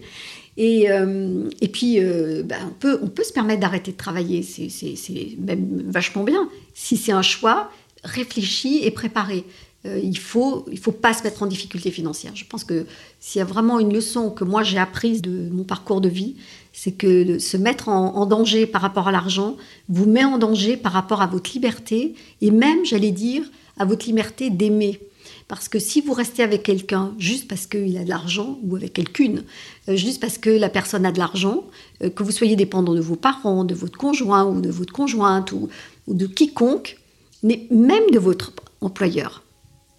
Et, 0.58 0.90
euh, 0.90 1.50
et 1.62 1.68
puis, 1.68 2.00
euh, 2.00 2.44
ben, 2.44 2.58
on, 2.68 2.74
peut, 2.74 3.00
on 3.02 3.08
peut 3.08 3.24
se 3.24 3.34
permettre 3.34 3.60
d'arrêter 3.60 3.92
de 3.92 3.98
travailler, 3.98 4.42
c'est 4.42 5.38
même 5.38 5.84
vachement 5.88 6.24
bien. 6.24 6.50
Si 6.74 6.96
c'est 6.96 7.12
un 7.12 7.22
choix, 7.22 7.70
réfléchi 8.04 8.80
et 8.84 8.92
préparé. 8.92 9.44
Euh, 9.86 10.00
il 10.02 10.18
faut 10.18 10.66
il 10.72 10.80
faut 10.80 10.92
pas 10.92 11.14
se 11.14 11.24
mettre 11.24 11.44
en 11.44 11.46
difficulté 11.46 11.92
financière. 11.92 12.36
Je 12.36 12.46
pense 12.46 12.64
que 12.64 12.86
s'il 13.20 13.40
y 13.40 13.42
a 13.42 13.46
vraiment 13.46 13.80
une 13.80 13.94
leçon 13.94 14.32
que 14.32 14.44
moi 14.44 14.64
j'ai 14.64 14.80
apprise 14.80 15.22
de 15.22 15.50
mon 15.52 15.64
parcours 15.64 16.02
de 16.02 16.10
vie, 16.10 16.36
c'est 16.74 16.92
que 16.92 17.38
se 17.40 17.58
mettre 17.58 17.90
en, 17.90 18.26
danger 18.26 18.66
par 18.66 18.82
rapport 18.82 19.08
à 19.08 19.12
l'argent 19.12 19.58
vous 19.88 20.10
met 20.10 20.26
en 20.26 20.38
danger 20.38 20.76
par 20.76 20.92
rapport 20.92 21.22
à 21.22 21.28
votre 21.28 21.52
liberté 21.54 22.16
et 22.42 22.52
même, 22.52 22.84
j'allais 22.86 23.12
dire, 23.12 23.44
à 23.78 23.86
votre 23.86 24.06
liberté 24.06 24.50
d'aimer. 24.50 25.00
Parce 25.48 25.70
que 25.70 25.78
si 25.78 26.02
vous 26.02 26.14
restez 26.14 26.42
avec 26.42 26.64
quelqu'un 26.64 27.14
juste 27.20 27.48
parce 27.48 27.68
qu'il 27.68 27.98
a 27.98 28.04
de 28.04 28.10
l'argent, 28.10 28.58
ou 28.64 28.76
avec 28.76 28.94
quelqu'une, 28.94 29.44
euh, 29.90 29.96
juste 29.96 30.20
parce 30.20 30.40
que 30.40 30.50
la 30.50 30.70
personne 30.70 31.06
a 31.06 31.12
de 31.12 31.20
l'argent, 31.20 31.66
euh, 32.04 32.10
que 32.10 32.24
vous 32.24 32.32
soyez 32.32 32.56
dépendant 32.56 32.96
de 32.96 33.02
vos 33.02 33.16
parents, 33.16 33.64
de 33.64 33.76
votre 33.76 33.98
conjoint 33.98 34.46
ou 34.46 34.60
de 34.60 34.70
votre 34.70 34.94
conjointe 34.94 35.52
ou, 35.52 35.70
de 36.08 36.26
quiconque, 36.26 36.98
même 37.44 38.10
de 38.12 38.20
votre 38.20 38.54
employeur, 38.82 39.44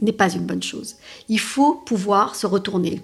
n'est 0.02 0.12
pas 0.12 0.32
une 0.32 0.46
bonne 0.46 0.62
chose. 0.62 0.96
Il 1.28 1.40
faut 1.40 1.74
pouvoir 1.74 2.34
se 2.34 2.46
retourner. 2.46 3.00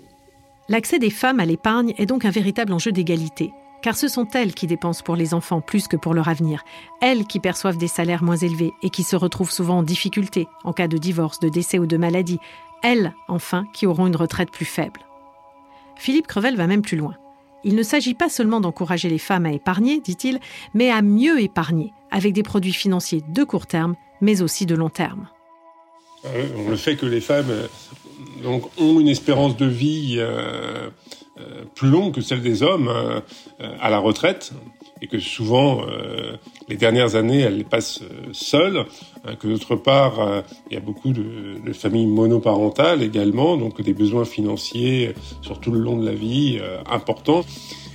L'accès 0.68 0.98
des 0.98 1.11
femmes 1.11 1.40
à 1.40 1.46
l'épargne 1.46 1.94
est 1.98 2.07
donc 2.07 2.24
un 2.24 2.31
véritable 2.31 2.72
enjeu 2.72 2.92
d'égalité 2.92 3.50
car 3.83 3.97
ce 3.97 4.09
sont 4.09 4.27
elles 4.33 4.55
qui 4.55 4.66
dépensent 4.66 5.03
pour 5.03 5.16
les 5.16 5.35
enfants 5.35 5.61
plus 5.61 5.88
que 5.88 5.97
pour 5.97 6.14
leur 6.14 6.29
avenir, 6.29 6.64
elles 7.01 7.27
qui 7.27 7.40
perçoivent 7.40 7.77
des 7.77 7.88
salaires 7.88 8.23
moins 8.23 8.37
élevés 8.37 8.73
et 8.83 8.90
qui 8.90 9.03
se 9.03 9.16
retrouvent 9.16 9.51
souvent 9.51 9.79
en 9.79 9.83
difficulté 9.83 10.47
en 10.64 10.73
cas 10.73 10.88
de 10.88 10.99
divorce, 10.99 11.40
de 11.40 11.49
décès 11.49 11.79
ou 11.79 11.87
de 11.87 11.97
maladie, 11.97 12.38
elles, 12.83 13.12
enfin, 13.29 13.66
qui 13.75 13.87
auront 13.87 14.07
une 14.07 14.16
retraite 14.16 14.51
plus 14.51 14.64
faible. 14.64 15.01
Philippe 15.97 16.27
Crevel 16.27 16.57
va 16.57 16.66
même 16.66 16.83
plus 16.83 16.97
loin. 16.97 17.14
Il 17.64 17.77
ne 17.77 17.83
s'agit 17.83 18.14
pas 18.14 18.29
seulement 18.29 18.61
d'encourager 18.61 19.09
les 19.09 19.18
femmes 19.18 19.47
à 19.47 19.53
épargner, 19.53 20.01
dit-il, 20.01 20.40
mais 20.75 20.90
à 20.90 21.03
mieux 21.03 21.40
épargner, 21.40 21.92
avec 22.11 22.33
des 22.33 22.42
produits 22.42 22.73
financiers 22.73 23.23
de 23.29 23.45
court 23.45 23.66
terme, 23.66 23.95
mais 24.21 24.42
aussi 24.42 24.66
de 24.66 24.75
long 24.75 24.88
terme. 24.88 25.29
Euh, 26.25 26.71
le 26.71 26.77
fait 26.77 26.97
que 26.97 27.07
les 27.07 27.21
femmes 27.21 27.51
euh, 27.51 28.61
ont 28.79 29.01
une 29.01 29.09
espérance 29.09 29.57
de 29.57 29.66
vie 29.66 30.16
euh, 30.18 30.90
plus 31.75 31.88
longue 31.88 32.14
que 32.14 32.21
celle 32.21 32.42
des 32.42 32.62
hommes 32.62 32.88
euh, 32.88 33.21
à 33.81 33.90
la 33.90 33.99
retraite 33.99 34.53
et 35.01 35.07
que 35.09 35.18
souvent 35.18 35.81
les 36.68 36.77
dernières 36.77 37.16
années 37.16 37.40
elles 37.40 37.59
les 37.59 37.64
passent 37.64 38.03
seules, 38.31 38.85
hein, 39.25 39.35
que 39.35 39.49
d'autre 39.49 39.75
part 39.75 40.45
il 40.71 40.75
y 40.75 40.77
a 40.77 40.81
beaucoup 40.81 41.12
de, 41.12 41.59
de, 41.64 41.73
familles 41.73 42.07
monoparentales 42.07 43.03
également, 43.03 43.57
donc 43.57 43.83
des 43.83 43.95
besoins 43.95 44.25
financiers 44.25 45.14
sur 45.40 45.59
tout 45.59 45.73
le 45.73 45.81
long 45.81 45.97
de 45.97 46.07
la 46.07 46.14
vie 46.14 46.61
importants. 46.88 47.45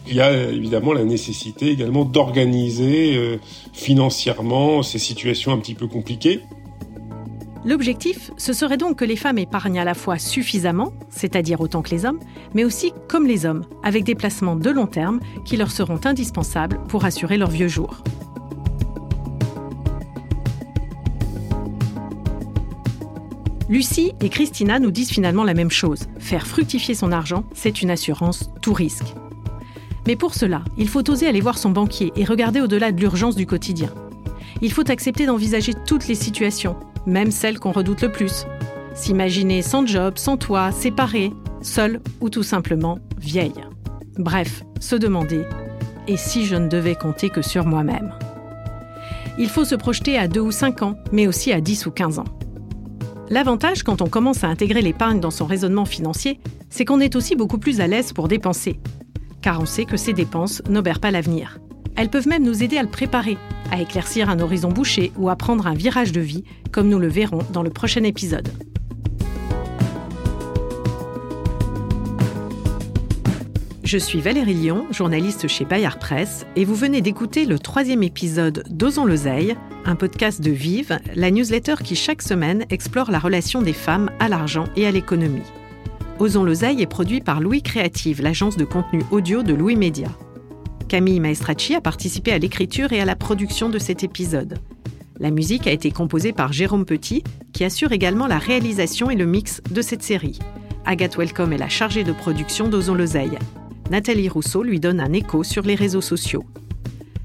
Il 0.10 0.16
y 0.16 0.22
a 0.22 0.34
évidemment 0.50 0.92
la 0.92 1.06
nécessité 1.06 1.70
également 1.70 2.04
d'organiser 2.04 3.40
financièrement 3.72 4.84
ces 4.84 5.00
situations 5.00 5.54
un 5.54 5.60
petit 5.60 5.76
peu 5.76 5.88
compliquées. 5.88 6.42
L'objectif, 7.68 8.32
ce 8.38 8.54
serait 8.54 8.78
donc 8.78 9.00
que 9.00 9.04
les 9.04 9.18
femmes 9.18 9.40
épargnent 9.40 9.82
à 9.82 9.84
la 9.84 9.94
fois 9.94 10.18
suffisamment, 10.18 10.94
c'est-à-dire 11.10 11.60
autant 11.60 11.82
que 11.82 11.90
les 11.90 12.06
hommes, 12.06 12.22
mais 12.54 12.64
aussi 12.64 12.94
comme 13.10 13.28
les 13.28 13.46
hommes, 13.46 13.66
avec 13.84 14.06
des 14.06 14.16
placements 14.16 14.56
de 14.56 14.70
long 14.70 14.88
terme 14.88 15.20
qui 15.44 15.58
leur 15.58 15.70
seront 15.70 16.00
indispensables 16.06 16.80
pour 16.88 17.04
assurer 17.04 17.38
leur 17.38 17.50
vieux 17.50 17.68
jours. 17.68 18.04
Lucie 23.68 24.14
et 24.22 24.30
Christina 24.30 24.80
nous 24.80 24.92
disent 24.92 25.12
finalement 25.12 25.44
la 25.44 25.54
même 25.54 25.70
chose. 25.70 26.08
Faire 26.20 26.48
fructifier 26.48 26.96
son 26.96 27.12
argent, 27.12 27.44
c'est 27.54 27.82
une 27.82 27.92
assurance 27.92 28.50
tout 28.62 28.72
risque. 28.72 29.14
Mais 30.08 30.16
pour 30.16 30.36
cela, 30.36 30.64
il 30.78 30.88
faut 30.88 31.10
oser 31.10 31.28
aller 31.28 31.42
voir 31.42 31.58
son 31.58 31.72
banquier 31.72 32.14
et 32.16 32.24
regarder 32.24 32.62
au-delà 32.62 32.94
de 32.94 33.02
l'urgence 33.02 33.36
du 33.36 33.46
quotidien. 33.46 33.90
Il 34.62 34.72
faut 34.72 34.90
accepter 34.90 35.26
d'envisager 35.26 35.74
toutes 35.86 36.08
les 36.08 36.16
situations, 36.16 36.78
même 37.08 37.32
celles 37.32 37.58
qu'on 37.58 37.72
redoute 37.72 38.04
le 38.04 38.12
plus. 38.12 38.46
S'imaginer 38.94 39.64
sans 39.64 39.88
job, 39.88 40.18
sans 40.18 40.38
toit, 40.38 40.72
séparé, 40.72 41.32
seul 41.62 42.02
ou 42.22 42.30
tout 42.30 42.44
simplement 42.44 43.00
vieille. 43.18 43.64
Bref, 44.18 44.64
se 44.80 44.96
demander 44.96 45.44
et 46.08 46.18
si 46.18 46.46
je 46.46 46.56
ne 46.56 46.68
devais 46.68 46.96
compter 46.96 47.30
que 47.30 47.42
sur 47.42 47.66
moi-même? 47.66 48.14
Il 49.38 49.50
faut 49.50 49.66
se 49.66 49.76
projeter 49.76 50.18
à 50.18 50.28
2 50.28 50.40
ou 50.40 50.52
5 50.52 50.82
ans, 50.82 50.96
mais 51.12 51.28
aussi 51.28 51.52
à 51.52 51.62
10 51.62 51.86
ou 51.86 51.92
15 51.92 52.20
ans. 52.20 52.26
L'avantage 53.30 53.84
quand 53.84 54.02
on 54.02 54.08
commence 54.08 54.44
à 54.44 54.48
intégrer 54.48 54.82
l'épargne 54.82 55.20
dans 55.20 55.32
son 55.32 55.46
raisonnement 55.46 55.86
financier, 55.86 56.40
c'est 56.70 56.86
qu'on 56.86 57.00
est 57.00 57.16
aussi 57.16 57.36
beaucoup 57.36 57.58
plus 57.58 57.82
à 57.82 57.88
l'aise 57.88 58.14
pour 58.14 58.28
dépenser. 58.28 58.80
Car 59.42 59.62
on 59.62 59.66
sait 59.66 59.86
que 59.86 59.98
ces 59.98 60.14
dépenses 60.14 60.64
n'obèrent 60.70 61.02
pas 61.02 61.12
l'avenir. 61.12 61.60
Elles 61.98 62.10
peuvent 62.10 62.28
même 62.28 62.44
nous 62.44 62.64
aider 62.64 62.78
à 62.78 62.84
le 62.84 62.90
préparer, 62.90 63.38
à 63.72 63.82
éclaircir 63.82 64.30
un 64.30 64.40
horizon 64.40 64.70
bouché 64.70 65.12
ou 65.18 65.30
à 65.30 65.36
prendre 65.36 65.66
un 65.66 65.74
virage 65.74 66.12
de 66.12 66.22
vie, 66.22 66.44
comme 66.72 66.90
nous 66.90 67.00
le 67.00 67.08
verrons 67.08 67.40
dans 67.52 67.64
le 67.64 67.72
prochain 67.72 68.04
épisode. 68.04 68.50
Je 73.84 73.98
suis 73.98 74.20
Valérie 74.20 74.54
Lyon, 74.54 74.86
journaliste 74.92 75.48
chez 75.48 75.64
Bayard 75.64 75.98
Presse, 75.98 76.46
et 76.56 76.66
vous 76.66 76.76
venez 76.76 77.02
d'écouter 77.02 77.46
le 77.46 77.58
troisième 77.58 78.04
épisode 78.04 78.64
d'Osons 78.70 79.06
l'oseille, 79.06 79.56
un 79.86 79.96
podcast 79.96 80.42
de 80.42 80.52
Vive, 80.52 81.00
la 81.16 81.32
newsletter 81.32 81.76
qui 81.84 81.96
chaque 81.96 82.22
semaine 82.22 82.66
explore 82.70 83.10
la 83.10 83.18
relation 83.18 83.62
des 83.62 83.74
femmes 83.74 84.12
à 84.20 84.28
l'argent 84.28 84.66
et 84.76 84.86
à 84.86 84.92
l'économie. 84.92 85.42
Osons 86.20 86.44
l'oseille 86.44 86.82
est 86.82 86.88
produit 86.88 87.22
par 87.22 87.40
Louis 87.40 87.62
Créative, 87.62 88.22
l'agence 88.22 88.58
de 88.58 88.66
contenu 88.66 89.04
audio 89.10 89.42
de 89.42 89.54
Louis 89.54 89.78
Média. 89.78 90.10
Camille 90.88 91.20
Maestracci 91.20 91.76
a 91.76 91.82
participé 91.82 92.32
à 92.32 92.38
l'écriture 92.38 92.94
et 92.94 93.02
à 93.02 93.06
la 93.06 93.16
production 93.16 93.70
de 93.70 93.78
cet 93.78 94.04
épisode. 94.04 94.60
La 95.20 95.32
musique 95.32 95.68
a 95.68 95.72
été 95.72 95.92
composée 95.92 96.32
par 96.32 96.54
Jérôme 96.54 96.86
Petit, 96.86 97.24
qui 97.52 97.66
assure 97.66 97.92
également 97.92 98.28
la 98.28 98.38
réalisation 98.38 99.10
et 99.10 99.16
le 99.16 99.26
mix 99.26 99.62
de 99.70 99.82
cette 99.82 100.04
série. 100.04 100.40
Agathe 100.86 101.18
Welcome 101.18 101.52
est 101.52 101.58
la 101.58 101.68
chargée 101.68 102.06
de 102.06 102.14
production 102.14 102.70
d'Ozon 102.70 102.96
l'Oseille. 102.96 103.38
Nathalie 103.92 104.30
Rousseau 104.30 104.64
lui 104.64 104.80
donne 104.80 105.02
un 105.02 105.12
écho 105.12 105.44
sur 105.44 105.64
les 105.64 105.76
réseaux 105.76 106.02
sociaux. 106.02 106.46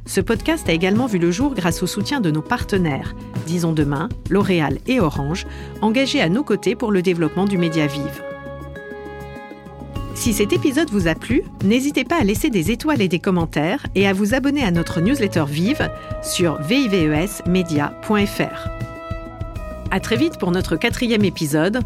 Ce 0.06 0.20
podcast 0.20 0.68
a 0.68 0.72
également 0.72 1.06
vu 1.06 1.18
le 1.18 1.30
jour 1.30 1.54
grâce 1.54 1.84
au 1.84 1.86
soutien 1.86 2.20
de 2.20 2.32
nos 2.32 2.42
partenaires, 2.42 3.14
Disons 3.46 3.72
Demain, 3.72 4.08
L'Oréal 4.28 4.78
et 4.88 4.98
Orange, 4.98 5.46
engagés 5.80 6.20
à 6.20 6.28
nos 6.28 6.42
côtés 6.42 6.74
pour 6.74 6.90
le 6.90 7.02
développement 7.02 7.44
du 7.44 7.58
média 7.58 7.86
Vive. 7.86 8.22
Si 10.22 10.32
cet 10.32 10.52
épisode 10.52 10.88
vous 10.88 11.08
a 11.08 11.16
plu, 11.16 11.42
n'hésitez 11.64 12.04
pas 12.04 12.14
à 12.14 12.22
laisser 12.22 12.48
des 12.48 12.70
étoiles 12.70 13.02
et 13.02 13.08
des 13.08 13.18
commentaires 13.18 13.84
et 13.96 14.06
à 14.06 14.12
vous 14.12 14.34
abonner 14.34 14.62
à 14.62 14.70
notre 14.70 15.00
newsletter 15.00 15.46
Vive 15.48 15.90
sur 16.22 16.62
vivesmedia.fr. 16.62 18.68
À 19.90 19.98
très 19.98 20.16
vite 20.16 20.38
pour 20.38 20.52
notre 20.52 20.76
quatrième 20.76 21.24
épisode. 21.24 21.80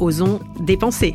Osons 0.00 0.40
dépenser. 0.58 1.12